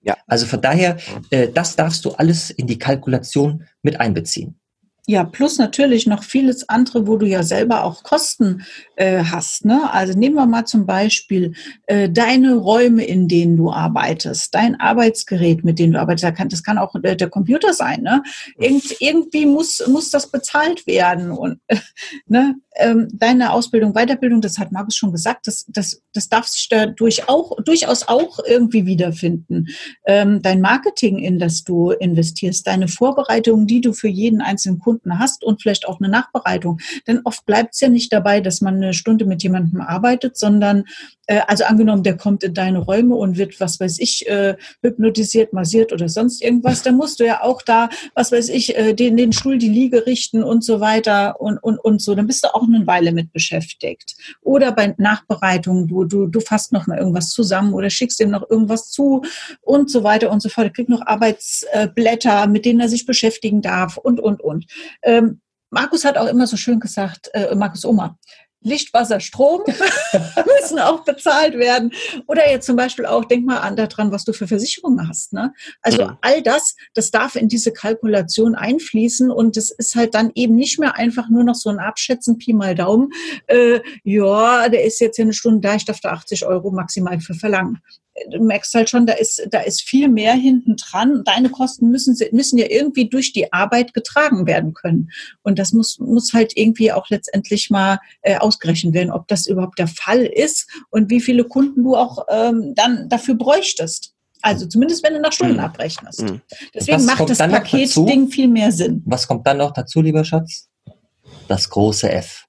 [0.00, 0.16] Ja.
[0.26, 0.96] Also von daher,
[1.30, 4.58] äh, das darfst du alles in die Kalkulation mit einbeziehen.
[5.06, 8.64] Ja, plus natürlich noch vieles andere, wo du ja selber auch Kosten
[8.96, 9.66] äh, hast.
[9.66, 9.92] Ne?
[9.92, 11.52] Also nehmen wir mal zum Beispiel
[11.86, 16.32] äh, deine Räume, in denen du arbeitest, dein Arbeitsgerät, mit dem du arbeitest.
[16.48, 18.00] Das kann auch äh, der Computer sein.
[18.00, 18.22] Ne?
[18.56, 21.30] Irgend, irgendwie muss, muss das bezahlt werden.
[21.32, 21.60] Und
[22.26, 22.54] ne?
[22.76, 27.28] Ähm, deine Ausbildung, Weiterbildung, das hat Markus schon gesagt, das, das, das darfst du durch
[27.28, 29.66] auch, durchaus auch irgendwie wiederfinden.
[30.04, 35.18] Ähm, dein Marketing, in das du investierst, deine Vorbereitungen, die du für jeden einzelnen Kunden
[35.18, 36.80] hast und vielleicht auch eine Nachbereitung.
[37.06, 40.84] Denn oft bleibt es ja nicht dabei, dass man eine Stunde mit jemandem arbeitet, sondern
[41.26, 45.52] äh, also angenommen, der kommt in deine Räume und wird, was weiß ich, äh, hypnotisiert,
[45.52, 49.16] massiert oder sonst irgendwas, dann musst du ja auch da, was weiß ich, äh, den,
[49.16, 52.14] den Stuhl, die Liege richten und so weiter und, und, und so.
[52.14, 54.16] Dann bist du auch eine Weile mit beschäftigt.
[54.40, 58.48] Oder bei Nachbereitungen, du, du, du fasst noch mal irgendwas zusammen oder schickst ihm noch
[58.48, 59.22] irgendwas zu
[59.60, 60.66] und so weiter und so fort.
[60.66, 64.66] Er kriegt noch Arbeitsblätter, mit denen er sich beschäftigen darf und, und, und.
[65.02, 68.16] Ähm, Markus hat auch immer so schön gesagt, äh, Markus Oma,
[68.64, 69.62] Licht, Wasser, Strom
[70.60, 71.92] müssen auch bezahlt werden.
[72.26, 75.32] Oder jetzt zum Beispiel auch, denk mal an daran, was du für Versicherungen hast.
[75.32, 75.52] Ne?
[75.82, 76.16] Also mhm.
[76.22, 80.78] all das, das darf in diese Kalkulation einfließen und es ist halt dann eben nicht
[80.78, 83.10] mehr einfach nur noch so ein Abschätzen, Pi mal Daumen.
[83.46, 87.20] Äh, ja, der ist jetzt ja eine Stunde da, ich darf da 80 Euro maximal
[87.20, 87.80] für verlangen
[88.30, 91.22] du merkst halt schon, da ist, da ist viel mehr hinten dran.
[91.24, 95.10] Deine Kosten müssen, müssen ja irgendwie durch die Arbeit getragen werden können.
[95.42, 99.78] Und das muss, muss halt irgendwie auch letztendlich mal äh, ausgerechnet werden, ob das überhaupt
[99.78, 104.12] der Fall ist und wie viele Kunden du auch ähm, dann dafür bräuchtest.
[104.42, 105.60] Also zumindest wenn du nach Stunden mhm.
[105.60, 106.22] abrechnest.
[106.22, 106.42] Mhm.
[106.74, 109.02] Deswegen macht das Paketding viel mehr Sinn.
[109.06, 110.68] Was kommt dann noch dazu, lieber Schatz?
[111.48, 112.46] Das große F.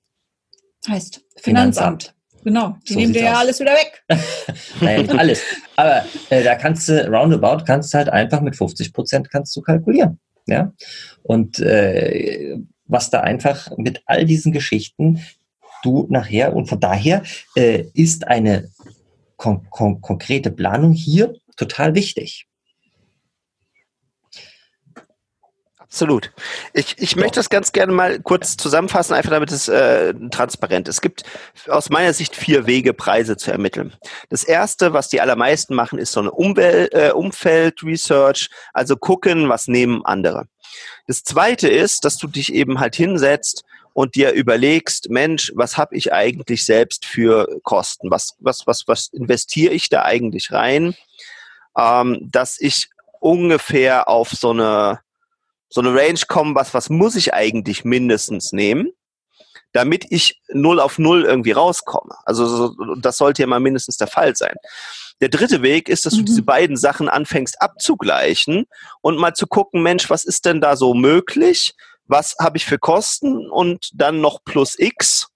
[0.87, 2.03] Heißt Finanzamt.
[2.03, 2.14] Finanzamt.
[2.45, 4.03] Genau, die so nehmen dir ja alles wieder weg.
[4.79, 5.41] naja, nicht alles.
[5.75, 9.61] Aber äh, da kannst du, roundabout kannst du halt einfach mit 50 Prozent kannst du
[9.61, 10.19] kalkulieren.
[10.45, 10.71] Ja.
[11.23, 12.55] Und äh,
[12.85, 15.25] was da einfach mit all diesen Geschichten
[15.81, 17.23] du nachher und von daher
[17.55, 18.69] äh, ist eine
[19.37, 22.45] kon kon konkrete Planung hier total wichtig.
[25.95, 26.33] Absolut.
[26.73, 30.95] Ich, ich möchte das ganz gerne mal kurz zusammenfassen, einfach damit es äh, transparent ist.
[30.95, 31.23] Es gibt
[31.69, 33.95] aus meiner Sicht vier Wege, Preise zu ermitteln.
[34.27, 39.69] Das erste, was die allermeisten machen, ist so eine Umwelt, äh, Umfeld-Research, also gucken, was
[39.69, 40.49] nehmen andere.
[41.07, 45.95] Das zweite ist, dass du dich eben halt hinsetzt und dir überlegst, Mensch, was habe
[45.95, 48.11] ich eigentlich selbst für Kosten?
[48.11, 50.93] Was, was, was, was investiere ich da eigentlich rein?
[51.77, 52.89] Ähm, dass ich
[53.21, 55.04] ungefähr auf so eine
[55.75, 58.91] so eine Range kommen, was, was muss ich eigentlich mindestens nehmen,
[59.73, 62.15] damit ich null auf null irgendwie rauskomme.
[62.23, 64.55] Also so, das sollte ja mal mindestens der Fall sein.
[65.19, 66.27] Der dritte Weg ist, dass du mhm.
[66.27, 68.67] diese beiden Sachen anfängst abzugleichen
[69.01, 71.75] und mal zu gucken, Mensch, was ist denn da so möglich?
[72.05, 75.27] Was habe ich für Kosten und dann noch plus X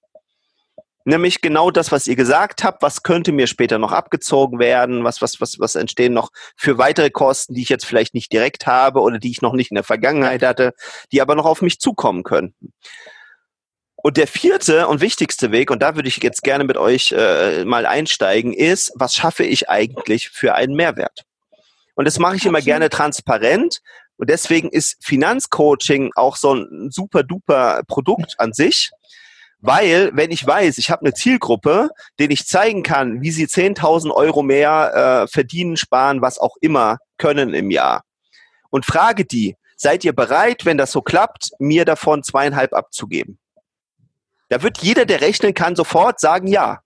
[1.10, 5.24] Nämlich genau das, was ihr gesagt habt, was könnte mir später noch abgezogen werden, was,
[5.24, 9.00] was, was, was entstehen noch für weitere Kosten, die ich jetzt vielleicht nicht direkt habe
[9.00, 10.76] oder die ich noch nicht in der Vergangenheit hatte,
[11.12, 12.74] die aber noch auf mich zukommen könnten.
[13.96, 17.66] Und der vierte und wichtigste Weg, und da würde ich jetzt gerne mit euch äh,
[17.66, 21.24] mal einsteigen, ist, was schaffe ich eigentlich für einen Mehrwert?
[21.96, 23.80] Und das mache ich immer gerne transparent.
[24.18, 28.92] Und deswegen ist Finanzcoaching auch so ein super duper Produkt an sich
[29.62, 34.12] weil, wenn ich weiß, ich habe eine Zielgruppe, denen ich zeigen kann, wie sie 10.000
[34.12, 38.04] Euro mehr äh, verdienen, sparen, was auch immer können im Jahr.
[38.70, 43.38] Und frage die, seid ihr bereit, wenn das so klappt, mir davon zweieinhalb abzugeben?
[44.48, 46.80] Da wird jeder, der rechnen kann, sofort sagen ja.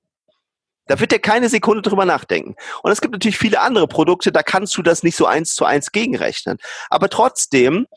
[0.87, 2.55] Da wird er keine Sekunde drüber nachdenken.
[2.81, 5.63] Und es gibt natürlich viele andere Produkte, da kannst du das nicht so eins zu
[5.63, 6.57] eins gegenrechnen.
[6.89, 7.87] Aber trotzdem,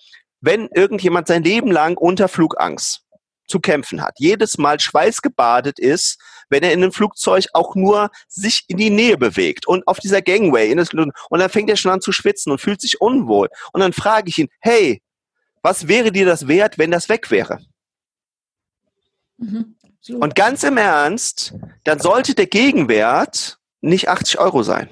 [0.41, 3.06] wenn irgendjemand sein Leben lang unter Flugangst
[3.47, 8.65] zu kämpfen hat, jedes Mal schweißgebadet ist, wenn er in einem Flugzeug auch nur sich
[8.69, 11.93] in die Nähe bewegt und auf dieser Gangway in das, und dann fängt er schon
[11.93, 15.03] an zu schwitzen und fühlt sich unwohl und dann frage ich ihn, hey,
[15.63, 17.59] was wäre dir das wert, wenn das weg wäre?
[19.39, 19.77] Mhm.
[20.09, 21.55] Und ganz im Ernst,
[21.85, 24.89] dann sollte der Gegenwert nicht 80 Euro sein.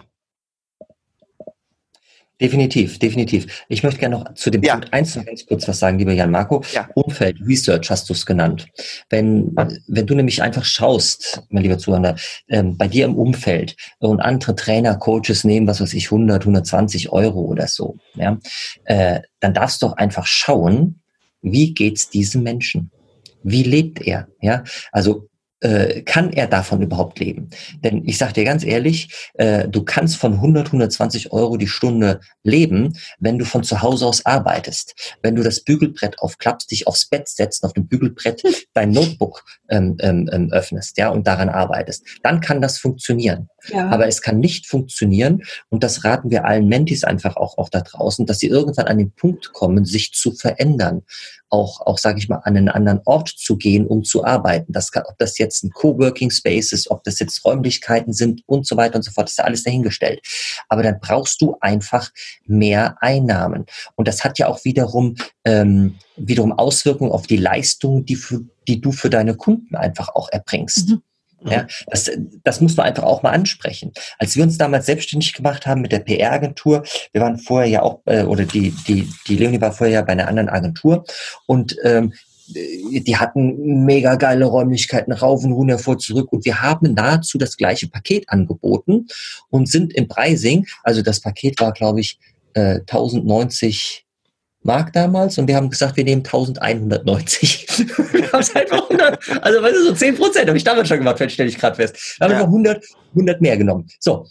[2.40, 3.64] Definitiv, definitiv.
[3.68, 4.72] Ich möchte gerne noch zu dem ja.
[4.72, 6.64] Punkt 1 noch ganz kurz was sagen, lieber Jan Marco.
[6.72, 6.88] Ja.
[6.94, 8.66] Umfeld, Research hast du es genannt.
[9.08, 9.54] Wenn,
[9.86, 12.16] wenn du nämlich einfach schaust, mein lieber Zuhörer,
[12.48, 17.12] ähm, bei dir im Umfeld und andere Trainer, Coaches nehmen, was weiß ich, 100, 120
[17.12, 18.36] Euro oder so, ja,
[18.84, 21.02] äh, dann darfst du doch einfach schauen,
[21.40, 22.90] wie geht's diesem Menschen?
[23.44, 24.26] Wie lebt er?
[24.40, 25.28] Ja, also
[25.64, 27.50] äh, kann er davon überhaupt leben?
[27.82, 32.20] Denn ich sage dir ganz ehrlich, äh, du kannst von 100, 120 Euro die Stunde
[32.42, 35.16] leben, wenn du von zu Hause aus arbeitest.
[35.22, 38.42] Wenn du das Bügelbrett aufklappst, dich aufs Bett setzt, auf dem Bügelbrett
[38.74, 43.48] dein Notebook ähm, ähm, ähm, öffnest, ja, und daran arbeitest, dann kann das funktionieren.
[43.68, 43.88] Ja.
[43.88, 47.80] Aber es kann nicht funktionieren, und das raten wir allen Mentis einfach auch, auch da
[47.80, 51.02] draußen, dass sie irgendwann an den Punkt kommen, sich zu verändern.
[51.50, 54.72] Auch, auch sage ich mal, an einen anderen Ort zu gehen, um zu arbeiten.
[54.72, 58.66] Das kann, ob das jetzt ein Coworking Space ist, ob das jetzt Räumlichkeiten sind und
[58.66, 60.20] so weiter und so fort, ist ja alles dahingestellt.
[60.68, 62.10] Aber dann brauchst du einfach
[62.44, 63.66] mehr Einnahmen.
[63.94, 68.80] Und das hat ja auch wiederum, ähm, wiederum Auswirkungen auf die Leistungen, die, für, die
[68.80, 70.88] du für deine Kunden einfach auch erbringst.
[70.88, 71.02] Mhm.
[71.50, 72.10] Ja, das,
[72.42, 73.92] das muss man einfach auch mal ansprechen.
[74.18, 78.00] Als wir uns damals selbstständig gemacht haben mit der PR-Agentur, wir waren vorher ja auch,
[78.06, 81.04] äh, oder die, die, die Leonie war vorher ja bei einer anderen Agentur
[81.46, 82.12] und ähm,
[82.46, 87.56] die hatten mega geile Räumlichkeiten rauf und runter vor zurück und wir haben nahezu das
[87.56, 89.06] gleiche Paket angeboten
[89.48, 92.18] und sind im Pricing, also das Paket war glaube ich
[92.52, 94.04] äh, 1090
[94.64, 97.66] Mark damals und wir haben gesagt, wir nehmen 1190.
[98.12, 100.98] wir haben es einfach 100, also weißt du, so 10 Prozent habe ich damals schon
[100.98, 102.16] gemacht, stelle ich gerade fest.
[102.18, 103.86] Da haben wir 100, 100 mehr genommen.
[104.00, 104.26] So.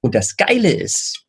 [0.00, 1.24] Und das Geile ist,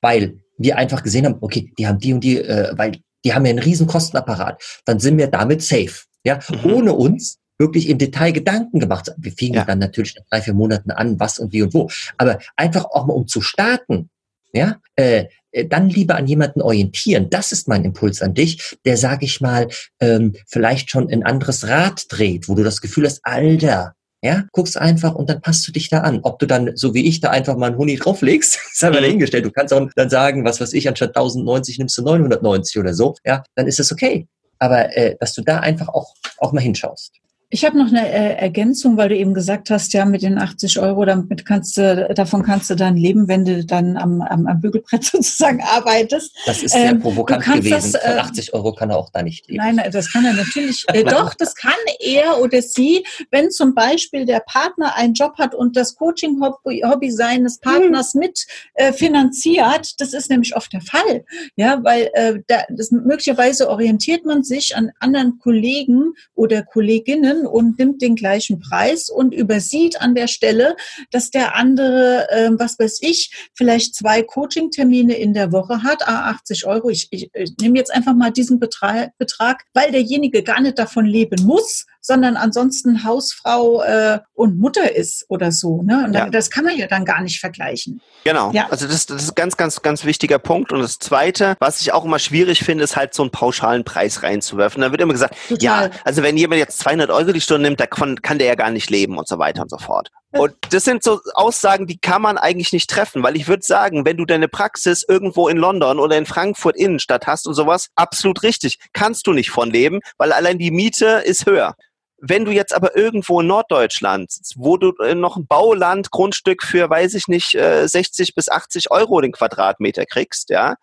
[0.00, 3.44] weil wir einfach gesehen haben, okay, die haben die und die, äh, weil die haben
[3.44, 6.04] ja einen riesen Kostenapparat, dann sind wir damit safe.
[6.24, 6.72] Ja, mhm.
[6.72, 9.12] ohne uns wirklich im Detail Gedanken gemacht.
[9.16, 9.64] Wir fingen ja.
[9.64, 11.88] dann natürlich nach drei, vier Monaten an, was und wie und wo.
[12.18, 14.10] Aber einfach auch mal um zu starten,
[14.54, 17.28] ja, äh, äh, dann lieber an jemanden orientieren.
[17.30, 19.68] Das ist mein Impuls an dich, der, sag ich mal,
[20.00, 24.78] ähm, vielleicht schon ein anderes Rad dreht, wo du das Gefühl hast, Alter, ja, guckst
[24.78, 26.20] einfach und dann passt du dich da an.
[26.22, 29.02] Ob du dann, so wie ich, da einfach mal einen Huni drauflegst, ist aber mhm.
[29.02, 29.44] dahingestellt.
[29.44, 33.14] Du kannst auch dann sagen, was weiß ich, anstatt 1090 nimmst du 990 oder so,
[33.24, 34.26] ja, dann ist das okay.
[34.58, 37.12] Aber äh, dass du da einfach auch, auch mal hinschaust.
[37.54, 40.80] Ich habe noch eine äh, Ergänzung, weil du eben gesagt hast, ja, mit den 80
[40.80, 44.60] Euro, damit kannst du, davon kannst du dann leben, wenn du dann am, am, am
[44.60, 46.34] Bügelbrett sozusagen arbeitest.
[46.46, 47.92] Das ist sehr ähm, provokant gewesen.
[47.92, 49.58] Das, äh, Von 80 Euro kann er auch da nicht leben.
[49.58, 50.84] Nein, das kann er natürlich.
[50.88, 55.54] Äh, doch, das kann er oder sie, wenn zum Beispiel der Partner einen Job hat
[55.54, 58.20] und das Coaching-Hobby seines Partners mhm.
[58.20, 60.00] mit äh, finanziert.
[60.00, 61.24] Das ist nämlich oft der Fall.
[61.54, 67.78] Ja, weil äh, da, das, möglicherweise orientiert man sich an anderen Kollegen oder Kolleginnen und
[67.78, 70.76] nimmt den gleichen Preis und übersieht an der Stelle,
[71.10, 76.66] dass der andere, äh, was weiß ich, vielleicht zwei Coaching-Termine in der Woche hat, 80
[76.66, 76.90] Euro.
[76.90, 81.44] Ich, ich, ich nehme jetzt einfach mal diesen Betrag, weil derjenige gar nicht davon leben
[81.44, 85.82] muss, sondern ansonsten Hausfrau äh, und Mutter ist oder so.
[85.82, 86.04] Ne?
[86.04, 86.28] Und ja.
[86.28, 88.02] das kann man ja dann gar nicht vergleichen.
[88.24, 88.50] Genau.
[88.52, 88.68] Ja.
[88.68, 90.70] Also das, das ist ein ganz, ganz, ganz wichtiger Punkt.
[90.70, 94.22] Und das Zweite, was ich auch immer schwierig finde, ist halt so einen pauschalen Preis
[94.22, 94.82] reinzuwerfen.
[94.82, 95.62] Da wird immer gesagt, Total.
[95.62, 98.70] ja, also wenn jemand jetzt 200 Euro die Stunde nimmt, davon kann der ja gar
[98.70, 100.10] nicht leben und so weiter und so fort.
[100.36, 104.04] Und das sind so Aussagen, die kann man eigentlich nicht treffen, weil ich würde sagen,
[104.04, 108.42] wenn du deine Praxis irgendwo in London oder in Frankfurt Innenstadt hast und sowas, absolut
[108.42, 111.76] richtig, kannst du nicht von leben, weil allein die Miete ist höher.
[112.18, 116.88] Wenn du jetzt aber irgendwo in Norddeutschland, wo du äh, noch ein Bauland, Grundstück für,
[116.88, 120.76] weiß ich nicht, 60 äh, bis 80 Euro den Quadratmeter kriegst, ja,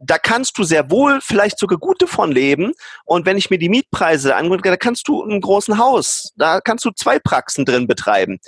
[0.00, 2.72] da kannst du sehr wohl vielleicht sogar gut davon leben.
[3.04, 6.84] Und wenn ich mir die Mietpreise angucke, da kannst du ein großen Haus, da kannst
[6.84, 8.38] du zwei Praxen drin betreiben.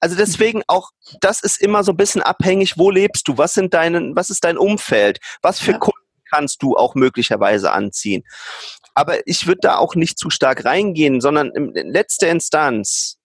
[0.00, 3.74] Also deswegen auch, das ist immer so ein bisschen abhängig, wo lebst du, was sind
[3.74, 5.78] deine, was ist dein Umfeld, was für ja.
[5.78, 6.00] Kunden
[6.30, 8.24] kannst du auch möglicherweise anziehen.
[8.96, 13.18] Aber ich würde da auch nicht zu stark reingehen, sondern in letzter Instanz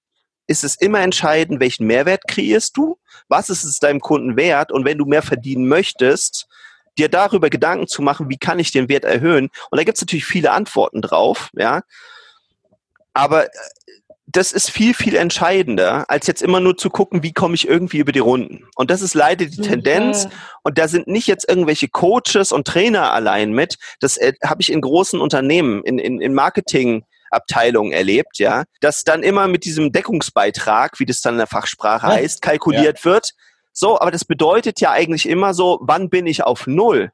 [0.46, 4.84] ist es immer entscheidend, welchen Mehrwert kreierst du, was ist es deinem Kunden wert und
[4.84, 6.48] wenn du mehr verdienen möchtest,
[6.98, 9.50] dir darüber Gedanken zu machen, wie kann ich den Wert erhöhen.
[9.70, 11.84] Und da gibt es natürlich viele Antworten drauf, ja.
[13.14, 13.50] Aber äh,
[14.34, 17.98] das ist viel, viel entscheidender, als jetzt immer nur zu gucken, wie komme ich irgendwie
[17.98, 18.68] über die Runden.
[18.76, 20.28] Und das ist leider die Tendenz.
[20.64, 23.78] Und da sind nicht jetzt irgendwelche Coaches und Trainer allein mit.
[24.00, 27.04] Das äh, habe ich in großen Unternehmen, in, in, in Marketing.
[27.34, 32.06] Abteilungen erlebt, ja, dass dann immer mit diesem Deckungsbeitrag, wie das dann in der Fachsprache
[32.06, 33.06] heißt, kalkuliert ja.
[33.06, 33.32] wird.
[33.72, 37.14] So, aber das bedeutet ja eigentlich immer so, wann bin ich auf Null?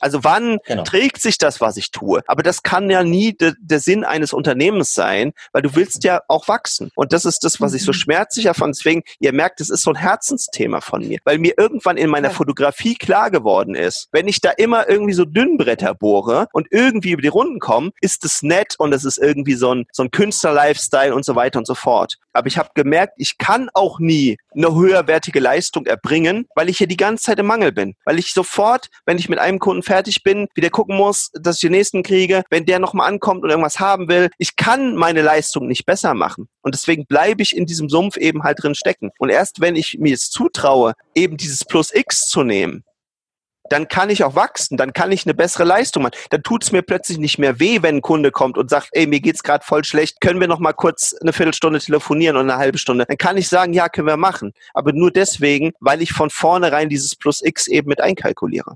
[0.00, 0.82] Also wann genau.
[0.84, 2.22] trägt sich das, was ich tue?
[2.26, 6.20] Aber das kann ja nie de, der Sinn eines Unternehmens sein, weil du willst ja
[6.28, 6.90] auch wachsen.
[6.94, 7.96] Und das ist das, was ich so mhm.
[7.96, 8.72] schmerzlich davon.
[8.72, 12.30] Deswegen, ihr merkt, es ist so ein Herzensthema von mir, weil mir irgendwann in meiner
[12.30, 17.22] Fotografie klar geworden ist, wenn ich da immer irgendwie so Dünnbretter bohre und irgendwie über
[17.22, 21.14] die Runden komme, ist es nett und es ist irgendwie so ein, so ein Künstler-Lifestyle
[21.14, 22.16] und so weiter und so fort.
[22.32, 26.86] Aber ich habe gemerkt, ich kann auch nie eine höherwertige Leistung erbringen, weil ich hier
[26.86, 27.94] die ganze Zeit im Mangel bin.
[28.04, 31.62] Weil ich sofort, wenn ich mit einem Kunden fertig bin, wieder gucken muss, dass ich
[31.62, 34.30] den nächsten kriege, wenn der nochmal ankommt und irgendwas haben will.
[34.38, 36.48] Ich kann meine Leistung nicht besser machen.
[36.62, 39.10] Und deswegen bleibe ich in diesem Sumpf eben halt drin stecken.
[39.18, 42.84] Und erst wenn ich mir es zutraue, eben dieses Plus X zu nehmen,
[43.72, 46.14] dann kann ich auch wachsen, dann kann ich eine bessere Leistung machen.
[46.30, 49.06] Dann tut es mir plötzlich nicht mehr weh, wenn ein Kunde kommt und sagt, ey,
[49.06, 52.58] mir geht's gerade voll schlecht, können wir noch mal kurz eine Viertelstunde telefonieren oder eine
[52.58, 53.06] halbe Stunde.
[53.06, 54.52] Dann kann ich sagen, ja, können wir machen.
[54.74, 58.74] Aber nur deswegen, weil ich von vornherein dieses Plus X eben mit einkalkuliere.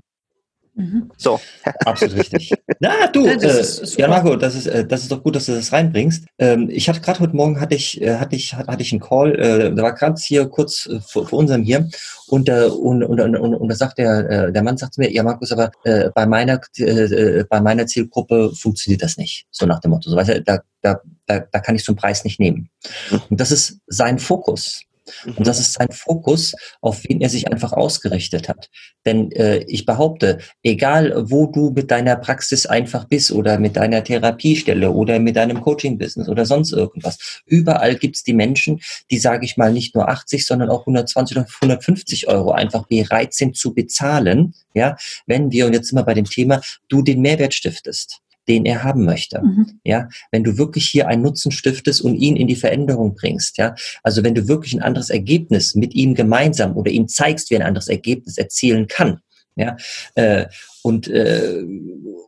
[0.77, 1.09] Mhm.
[1.17, 1.39] So.
[1.85, 2.53] Absolut richtig.
[2.79, 3.65] Na, du, äh,
[3.97, 6.25] ja, Marco, das ist, äh, das ist doch gut, dass du das reinbringst.
[6.37, 9.33] Ähm, ich hatte gerade heute Morgen hatte ich, äh, hatte ich, hatte ich einen Call,
[9.39, 11.89] äh, da war gerade hier kurz äh, vor, vor unserem hier
[12.27, 15.11] und, äh, und, und, und, und, und da sagt der, äh, der Mann sagt mir,
[15.11, 19.47] ja Markus, aber äh, bei meiner, äh, äh, bei meiner Zielgruppe funktioniert das nicht.
[19.49, 20.11] So nach dem Motto.
[20.11, 22.69] So, weißt du, da, da, da, da kann ich so einen Preis nicht nehmen.
[23.09, 23.21] Mhm.
[23.31, 24.83] Und das ist sein Fokus.
[25.25, 28.69] Und das ist sein Fokus, auf wen er sich einfach ausgerichtet hat.
[29.05, 34.03] Denn äh, ich behaupte, egal wo du mit deiner Praxis einfach bist oder mit deiner
[34.03, 39.57] Therapiestelle oder mit deinem Coaching-Business oder sonst irgendwas, überall gibt's die Menschen, die, sage ich
[39.57, 44.53] mal, nicht nur 80, sondern auch 120 oder 150 Euro einfach bereit sind zu bezahlen,
[44.73, 48.65] ja, wenn wir, und jetzt sind wir bei dem Thema, du den Mehrwert stiftest den
[48.65, 49.41] er haben möchte.
[49.41, 49.79] Mhm.
[49.83, 53.75] Ja, wenn du wirklich hier einen Nutzen stiftest und ihn in die Veränderung bringst, ja,
[54.03, 57.61] also wenn du wirklich ein anderes Ergebnis mit ihm gemeinsam oder ihm zeigst, wie ein
[57.61, 59.19] anderes Ergebnis erzielen kann,
[59.55, 59.75] ja,
[60.15, 60.45] äh,
[60.83, 61.63] und äh,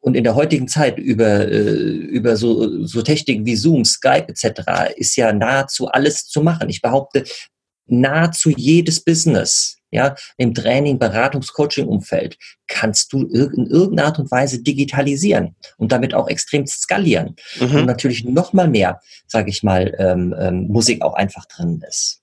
[0.01, 4.95] und in der heutigen Zeit über äh, über so so Techniken wie Zoom, Skype etc.
[4.95, 6.69] ist ja nahezu alles zu machen.
[6.69, 7.23] Ich behaupte,
[7.85, 14.61] nahezu jedes Business ja, im Training, Beratungs-, Coaching-Umfeld kannst du in irgendeiner Art und Weise
[14.61, 17.35] digitalisieren und damit auch extrem skalieren.
[17.59, 17.75] Mhm.
[17.75, 22.21] Und natürlich noch mal mehr, sage ich mal, ähm, ähm, Musik auch einfach drin ist.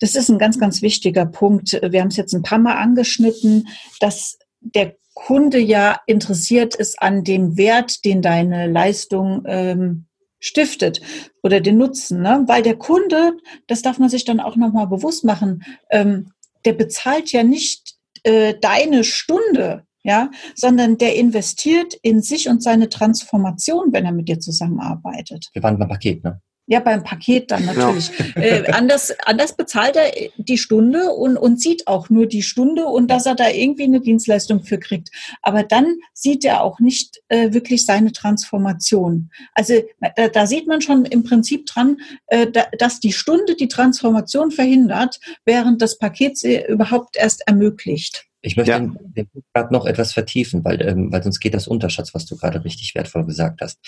[0.00, 1.72] Das ist ein ganz, ganz wichtiger Punkt.
[1.72, 3.68] Wir haben es jetzt ein paar Mal angeschnitten,
[4.00, 10.06] dass der Kunde ja interessiert ist an dem Wert, den deine Leistung ähm,
[10.40, 11.00] stiftet
[11.42, 12.44] oder den Nutzen, ne?
[12.46, 13.32] weil der Kunde,
[13.66, 16.32] das darf man sich dann auch nochmal bewusst machen, ähm,
[16.64, 22.88] der bezahlt ja nicht äh, deine Stunde, ja, sondern der investiert in sich und seine
[22.88, 25.48] Transformation, wenn er mit dir zusammenarbeitet.
[25.52, 26.40] Wir waren beim Paket, ne?
[26.66, 28.10] Ja, beim Paket dann natürlich.
[28.36, 28.42] Ja.
[28.42, 33.10] Äh, anders, anders bezahlt er die Stunde und, und sieht auch nur die Stunde und
[33.10, 35.10] dass er da irgendwie eine Dienstleistung für kriegt.
[35.42, 39.30] Aber dann sieht er auch nicht äh, wirklich seine Transformation.
[39.54, 39.82] Also
[40.16, 41.98] da, da sieht man schon im Prinzip dran,
[42.28, 48.24] äh, da, dass die Stunde die Transformation verhindert, während das Paket sie überhaupt erst ermöglicht.
[48.40, 48.78] Ich möchte ja.
[48.78, 52.62] den Punkt noch etwas vertiefen, weil, ähm, weil sonst geht das Unterschatz, was du gerade
[52.62, 53.78] richtig wertvoll gesagt hast.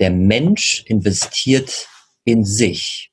[0.00, 1.88] Der Mensch investiert
[2.30, 3.10] in sich.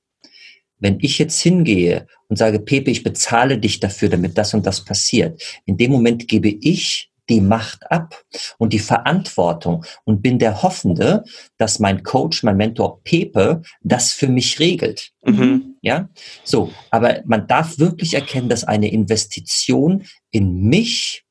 [0.80, 4.86] Wenn ich jetzt hingehe und sage, Pepe, ich bezahle dich dafür, damit das und das
[4.86, 8.24] passiert, in dem Moment gebe ich die Macht ab
[8.58, 11.24] und die Verantwortung und bin der Hoffende,
[11.58, 15.12] dass mein Coach, mein Mentor Pepe das für mich regelt.
[15.26, 15.76] Mhm.
[15.82, 16.10] Ja,
[16.44, 16.72] so.
[16.90, 21.26] Aber man darf wirklich erkennen, dass eine Investition in mich,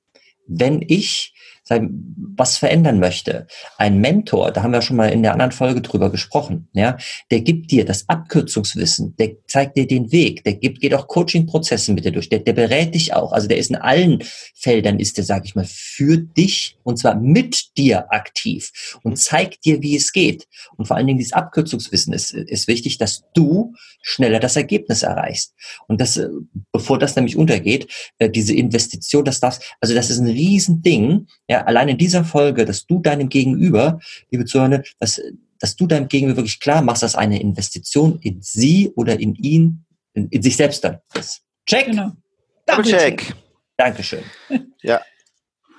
[0.46, 1.32] wenn ich
[1.68, 3.46] was verändern möchte.
[3.76, 6.96] Ein Mentor, da haben wir schon mal in der anderen Folge drüber gesprochen, ja,
[7.30, 11.92] der gibt dir das Abkürzungswissen, der zeigt dir den Weg, der gibt, geht auch Coaching-Prozesse
[11.92, 13.32] mit dir durch, der, der berät dich auch.
[13.32, 14.22] Also der ist in allen
[14.54, 19.64] Feldern, ist der, sag ich mal, für dich und zwar mit dir aktiv und zeigt
[19.64, 20.46] dir, wie es geht.
[20.76, 25.54] Und vor allen Dingen dieses Abkürzungswissen ist, ist wichtig, dass du schneller das Ergebnis erreichst.
[25.88, 26.20] Und das,
[26.70, 27.88] bevor das nämlich untergeht,
[28.18, 32.24] äh, diese Investition, das darf, also das ist ein Riesending, ja, ja, allein in dieser
[32.24, 33.98] Folge, dass du deinem Gegenüber,
[34.30, 35.20] liebe Zuhörer, dass,
[35.58, 39.84] dass du deinem Gegenüber wirklich klar machst, dass eine Investition in sie oder in ihn,
[40.12, 41.42] in, in sich selbst dann ist.
[41.66, 41.86] Check.
[41.86, 42.12] Genau.
[42.66, 43.34] Double check.
[43.76, 44.22] Dankeschön.
[44.82, 45.00] Ja.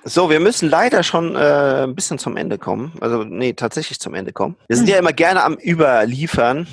[0.04, 2.92] So, wir müssen leider schon äh, ein bisschen zum Ende kommen.
[3.00, 4.56] Also, nee, tatsächlich zum Ende kommen.
[4.68, 4.92] Wir sind hm.
[4.92, 6.66] ja immer gerne am Überliefern.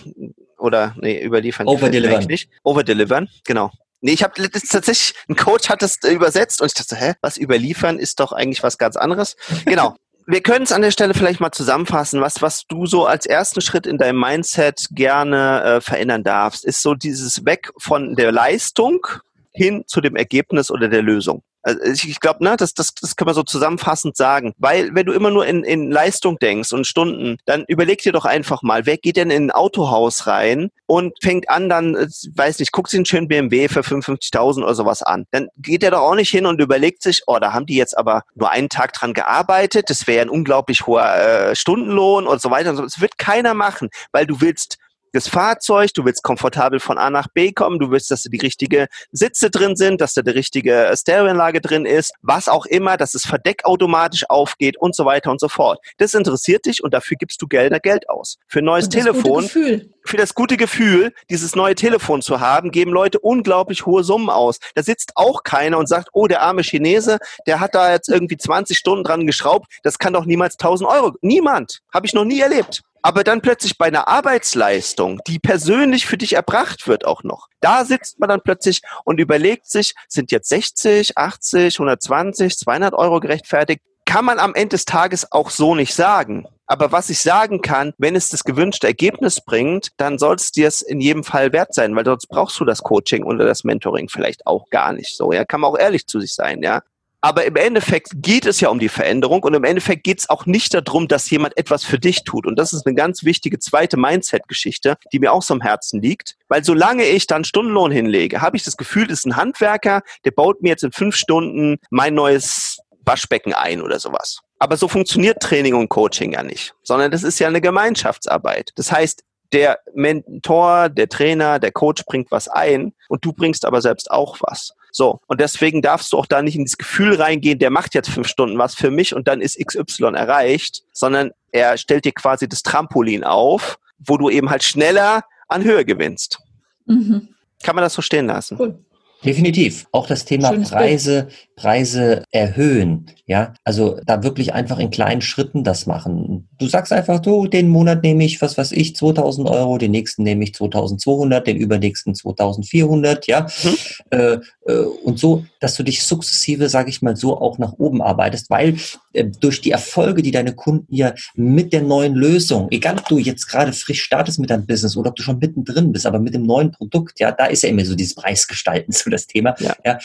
[0.57, 1.67] Oder, nee, überliefern.
[1.67, 2.27] Overdelivern.
[2.63, 3.71] Overdelivern, genau.
[4.01, 7.97] Nee, ich habe tatsächlich, ein Coach hat das übersetzt und ich dachte, hä, was überliefern
[7.97, 9.35] ist doch eigentlich was ganz anderes.
[9.65, 9.95] Genau.
[10.27, 13.61] Wir können es an der Stelle vielleicht mal zusammenfassen, was, was du so als ersten
[13.61, 19.05] Schritt in deinem Mindset gerne äh, verändern darfst, ist so dieses Weg von der Leistung
[19.51, 21.43] hin zu dem Ergebnis oder der Lösung.
[21.65, 24.53] Also ich, ich glaube, ne, das, das, das kann man so zusammenfassend sagen.
[24.59, 28.25] Weil wenn du immer nur in, in Leistung denkst und Stunden, dann überleg dir doch
[28.25, 32.59] einfach mal, wer geht denn in ein Autohaus rein und fängt an dann, äh, weiß
[32.59, 35.25] nicht, guckt sich einen schönen BMW für 55.000 oder sowas an.
[35.31, 37.97] Dann geht er doch auch nicht hin und überlegt sich, oh, da haben die jetzt
[37.97, 42.51] aber nur einen Tag dran gearbeitet, das wäre ein unglaublich hoher äh, Stundenlohn und so
[42.51, 42.73] weiter.
[42.73, 44.77] Das wird keiner machen, weil du willst
[45.15, 48.37] das Fahrzeug, du willst komfortabel von A nach B kommen, du willst, dass da die
[48.37, 53.13] richtige Sitze drin sind, dass da die richtige Stereoanlage drin ist, was auch immer, dass
[53.13, 55.79] das Verdeck automatisch aufgeht und so weiter und so fort.
[55.99, 58.37] Das interessiert dich und dafür gibst du Gelder Geld aus.
[58.49, 63.19] Für ein neues Telefon, für das gute Gefühl, dieses neue Telefon zu haben, geben Leute
[63.19, 64.59] unglaublich hohe Summen aus.
[64.73, 68.37] Da sitzt auch keiner und sagt, oh, der arme Chinese, der hat da jetzt irgendwie
[68.37, 71.13] 20 Stunden dran geschraubt, das kann doch niemals 1000 Euro.
[71.21, 71.79] Niemand.
[71.93, 76.33] Habe ich noch nie erlebt aber dann plötzlich bei einer Arbeitsleistung, die persönlich für dich
[76.33, 81.15] erbracht wird auch noch, da sitzt man dann plötzlich und überlegt sich, sind jetzt 60,
[81.15, 83.83] 80, 120, 200 Euro gerechtfertigt?
[84.05, 86.47] Kann man am Ende des Tages auch so nicht sagen.
[86.65, 90.67] Aber was ich sagen kann, wenn es das gewünschte Ergebnis bringt, dann soll es dir
[90.67, 94.09] es in jedem Fall wert sein, weil sonst brauchst du das Coaching oder das Mentoring
[94.09, 95.31] vielleicht auch gar nicht so.
[95.31, 96.81] Ja, kann man auch ehrlich zu sich sein, ja.
[97.25, 100.45] Aber im Endeffekt geht es ja um die Veränderung und im Endeffekt geht es auch
[100.45, 102.45] nicht darum, dass jemand etwas für dich tut.
[102.45, 106.35] Und das ist eine ganz wichtige zweite Mindset-Geschichte, die mir auch so am Herzen liegt.
[106.49, 110.29] Weil solange ich dann Stundenlohn hinlege, habe ich das Gefühl, das ist ein Handwerker, der
[110.29, 114.41] baut mir jetzt in fünf Stunden mein neues Waschbecken ein oder sowas.
[114.59, 118.69] Aber so funktioniert Training und Coaching ja nicht, sondern das ist ja eine Gemeinschaftsarbeit.
[118.75, 123.81] Das heißt, der Mentor, der Trainer, der Coach bringt was ein und du bringst aber
[123.81, 124.73] selbst auch was.
[124.95, 128.09] So, und deswegen darfst du auch da nicht in das Gefühl reingehen, der macht jetzt
[128.09, 132.47] fünf Stunden was für mich und dann ist XY erreicht, sondern er stellt dir quasi
[132.47, 136.39] das Trampolin auf, wo du eben halt schneller an Höhe gewinnst.
[136.85, 137.27] Mhm.
[137.61, 138.55] Kann man das so stehen lassen?
[138.57, 138.79] Cool.
[139.23, 139.87] Definitiv.
[139.91, 141.55] Auch das Thema Schönes Preise, Bild.
[141.55, 143.07] Preise erhöhen.
[143.25, 146.47] Ja, also da wirklich einfach in kleinen Schritten das machen.
[146.59, 150.23] Du sagst einfach, du, den Monat nehme ich, was weiß ich, 2000 Euro, den nächsten
[150.23, 153.47] nehme ich 2200, den übernächsten 2400, ja.
[153.63, 153.77] Mhm.
[154.11, 154.37] Äh,
[154.67, 158.51] äh, und so, dass du dich sukzessive, sage ich mal so, auch nach oben arbeitest,
[158.51, 158.77] weil
[159.13, 163.17] äh, durch die Erfolge, die deine Kunden ja mit der neuen Lösung, egal ob du
[163.17, 166.35] jetzt gerade frisch startest mit deinem Business oder ob du schon mittendrin bist, aber mit
[166.35, 169.75] dem neuen Produkt, ja, da ist ja immer so dieses Preisgestalten, so das Thema, ja,
[169.83, 169.97] ja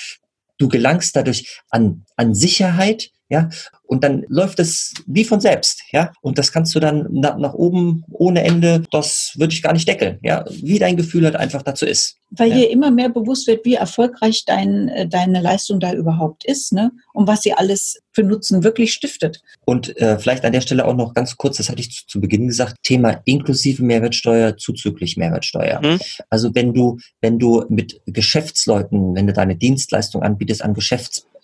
[0.57, 3.49] du gelangst dadurch an, an Sicherheit, ja,
[3.87, 7.55] und dann läuft es wie von selbst, ja, und das kannst du dann nach, nach
[7.55, 11.63] oben ohne Ende, das würde ich gar nicht deckeln, ja, wie dein Gefühl halt einfach
[11.63, 12.17] dazu ist.
[12.31, 12.57] Weil ja.
[12.57, 16.91] hier immer mehr bewusst wird, wie erfolgreich dein, äh, deine Leistung da überhaupt ist, ne,
[17.13, 19.43] und was sie alles für Nutzen wirklich stiftet.
[19.65, 22.21] Und äh, vielleicht an der Stelle auch noch ganz kurz, das hatte ich zu, zu
[22.21, 25.81] Beginn gesagt, Thema inklusive Mehrwertsteuer, zuzüglich Mehrwertsteuer.
[25.81, 26.01] Mhm.
[26.29, 30.75] Also wenn du, wenn du mit Geschäftsleuten, wenn du deine Dienstleistung anbietest an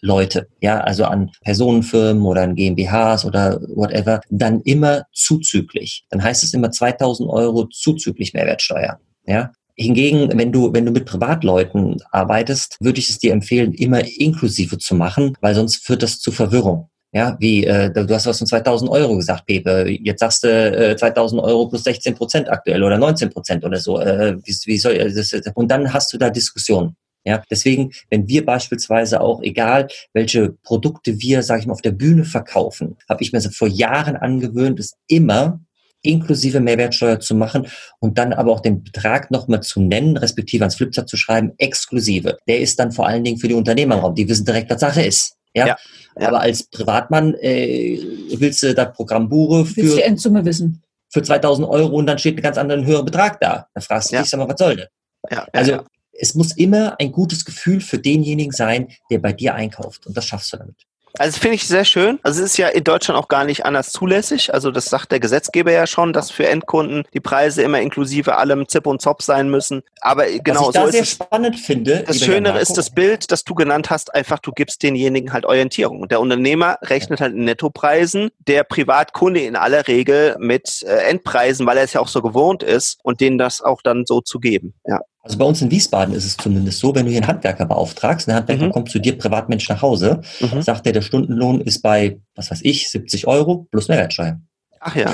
[0.00, 6.04] Geschäftsleute, ja, also an Personenfirmen oder an GmbHs oder whatever, dann immer zuzüglich.
[6.10, 8.98] Dann heißt es immer 2000 Euro zuzüglich Mehrwertsteuer.
[9.26, 14.00] Ja, Hingegen, wenn du, wenn du mit Privatleuten arbeitest, würde ich es dir empfehlen, immer
[14.18, 16.88] inklusive zu machen, weil sonst führt das zu Verwirrung.
[17.12, 19.86] Ja, wie, äh, du hast was von 2000 Euro gesagt, Pepe.
[20.02, 24.00] Jetzt sagst du äh, 2000 Euro plus 16 Prozent aktuell oder 19 Prozent oder so.
[24.00, 25.32] Äh, wie, wie soll das?
[25.54, 26.96] Und dann hast du da Diskussionen.
[27.26, 31.90] Ja, deswegen, wenn wir beispielsweise auch, egal welche Produkte wir, sage ich mal, auf der
[31.90, 35.60] Bühne verkaufen, habe ich mir vor Jahren angewöhnt, es immer
[36.02, 37.66] inklusive Mehrwertsteuer zu machen
[37.98, 42.38] und dann aber auch den Betrag nochmal zu nennen, respektive ans Flipchart zu schreiben, exklusive.
[42.46, 44.14] Der ist dann vor allen Dingen für die Unternehmer Unternehmerraum.
[44.14, 45.34] Die wissen direkt, was Sache ist.
[45.52, 45.66] Ja?
[45.66, 45.76] ja,
[46.20, 46.28] ja.
[46.28, 47.98] Aber als Privatmann äh,
[48.36, 50.82] willst du das Programm Bure für, willst die Endsumme wissen.
[51.08, 53.66] für 2000 Euro und dann steht ein ganz anderen höherer Betrag da.
[53.74, 54.22] Da fragst du ja.
[54.22, 54.86] dich, sag mal, was soll das?
[55.28, 55.80] Ja, also
[56.18, 60.06] es muss immer ein gutes Gefühl für denjenigen sein, der bei dir einkauft.
[60.06, 60.76] Und das schaffst du damit.
[61.18, 62.18] Also finde ich sehr schön.
[62.22, 64.52] Also es ist ja in Deutschland auch gar nicht anders zulässig.
[64.52, 68.68] Also das sagt der Gesetzgeber ja schon, dass für Endkunden die Preise immer inklusive allem
[68.68, 69.82] Zip und Zop sein müssen.
[70.00, 72.04] Aber genau Was ich so da sehr spannend finde.
[72.06, 74.14] Das Schönere ist das Bild, das du genannt hast.
[74.14, 76.00] Einfach, du gibst denjenigen halt Orientierung.
[76.00, 78.30] Und der Unternehmer rechnet halt in Nettopreisen.
[78.46, 82.62] Der Privatkunde in aller Regel mit äh, Endpreisen, weil er es ja auch so gewohnt
[82.62, 84.74] ist und denen das auch dann so zu geben.
[84.86, 85.00] Ja.
[85.26, 88.28] Also bei uns in Wiesbaden ist es zumindest so, wenn du hier einen Handwerker beauftragst,
[88.28, 88.70] der Handwerker mhm.
[88.70, 90.62] kommt zu dir Privatmensch nach Hause, mhm.
[90.62, 94.40] sagt er, der Stundenlohn ist bei, was weiß ich, 70 Euro plus Mehrwertsteuer.
[94.78, 95.12] Ach ja.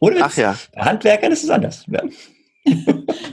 [0.00, 0.22] Ohne Witz.
[0.24, 0.56] Ach ja.
[0.74, 1.84] Bei Handwerkern ist es anders.
[1.86, 2.02] Ja.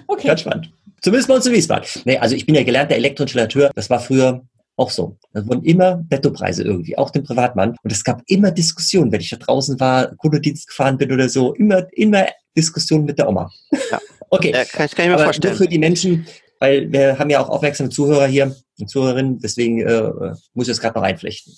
[0.07, 0.27] okay.
[0.27, 0.73] Ganz spannend.
[1.01, 1.87] Zumindest bei uns in Wiesbaden.
[2.03, 3.71] Nee, also ich bin ja gelernter Elektroinstallateur.
[3.75, 4.43] Das war früher
[4.79, 5.17] auch so.
[5.33, 7.75] Da wurden immer Nettopreise irgendwie, auch den Privatmann.
[7.83, 11.53] Und es gab immer Diskussionen, wenn ich da draußen war, Kundedienst gefahren bin oder so,
[11.53, 13.49] immer, immer Diskussionen mit der Oma.
[13.91, 13.99] Ja.
[14.31, 14.51] Okay.
[14.51, 15.55] Ja, kann, kann ich mir Aber vorstellen.
[15.55, 16.27] Nur für die Menschen,
[16.59, 20.11] weil wir haben ja auch aufmerksame Zuhörer hier und Zuhörerinnen, deswegen äh,
[20.53, 21.51] muss ich das gerade noch einflechten.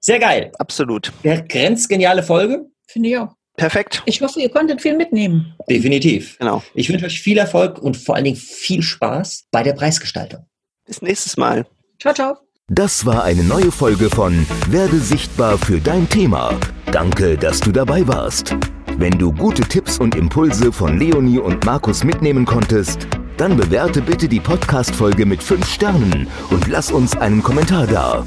[0.00, 0.50] Sehr geil.
[0.58, 1.12] Absolut.
[1.24, 2.64] Der grenzgeniale Folge.
[2.86, 3.34] Finde ich auch.
[3.56, 4.02] Perfekt.
[4.06, 5.54] Ich hoffe, ihr konntet viel mitnehmen.
[5.68, 6.38] Definitiv.
[6.38, 6.62] Genau.
[6.74, 10.46] Ich wünsche euch viel Erfolg und vor allen Dingen viel Spaß bei der Preisgestaltung.
[10.86, 11.66] Bis nächstes Mal.
[11.98, 12.45] Ciao, ciao.
[12.72, 16.52] Das war eine neue Folge von Werde sichtbar für dein Thema.
[16.90, 18.56] Danke, dass du dabei warst.
[18.98, 23.06] Wenn du gute Tipps und Impulse von Leonie und Markus mitnehmen konntest,
[23.36, 28.26] dann bewerte bitte die Podcast-Folge mit 5 Sternen und lass uns einen Kommentar da.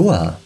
[0.00, 0.39] Aloha!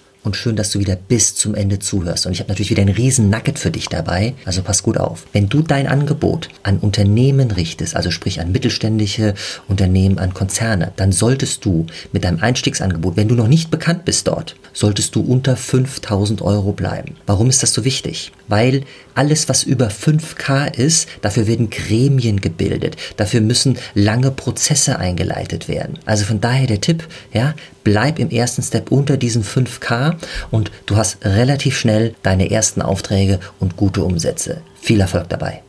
[0.44, 2.26] Schön, dass du wieder bis zum Ende zuhörst.
[2.26, 5.24] Und ich habe natürlich wieder einen riesen Nugget für dich dabei, also pass gut auf.
[5.32, 9.32] Wenn du dein Angebot an Unternehmen richtest, also sprich an mittelständische
[9.68, 14.28] Unternehmen, an Konzerne, dann solltest du mit deinem Einstiegsangebot, wenn du noch nicht bekannt bist
[14.28, 17.16] dort, solltest du unter 5000 Euro bleiben.
[17.24, 18.30] Warum ist das so wichtig?
[18.46, 18.82] Weil
[19.14, 25.98] alles, was über 5K ist, dafür werden Gremien gebildet, dafür müssen lange Prozesse eingeleitet werden.
[26.04, 30.16] Also von daher der Tipp, ja, bleib im ersten Step unter diesen 5K
[30.50, 34.62] und du hast relativ schnell deine ersten Aufträge und gute Umsätze.
[34.80, 35.63] Viel Erfolg dabei.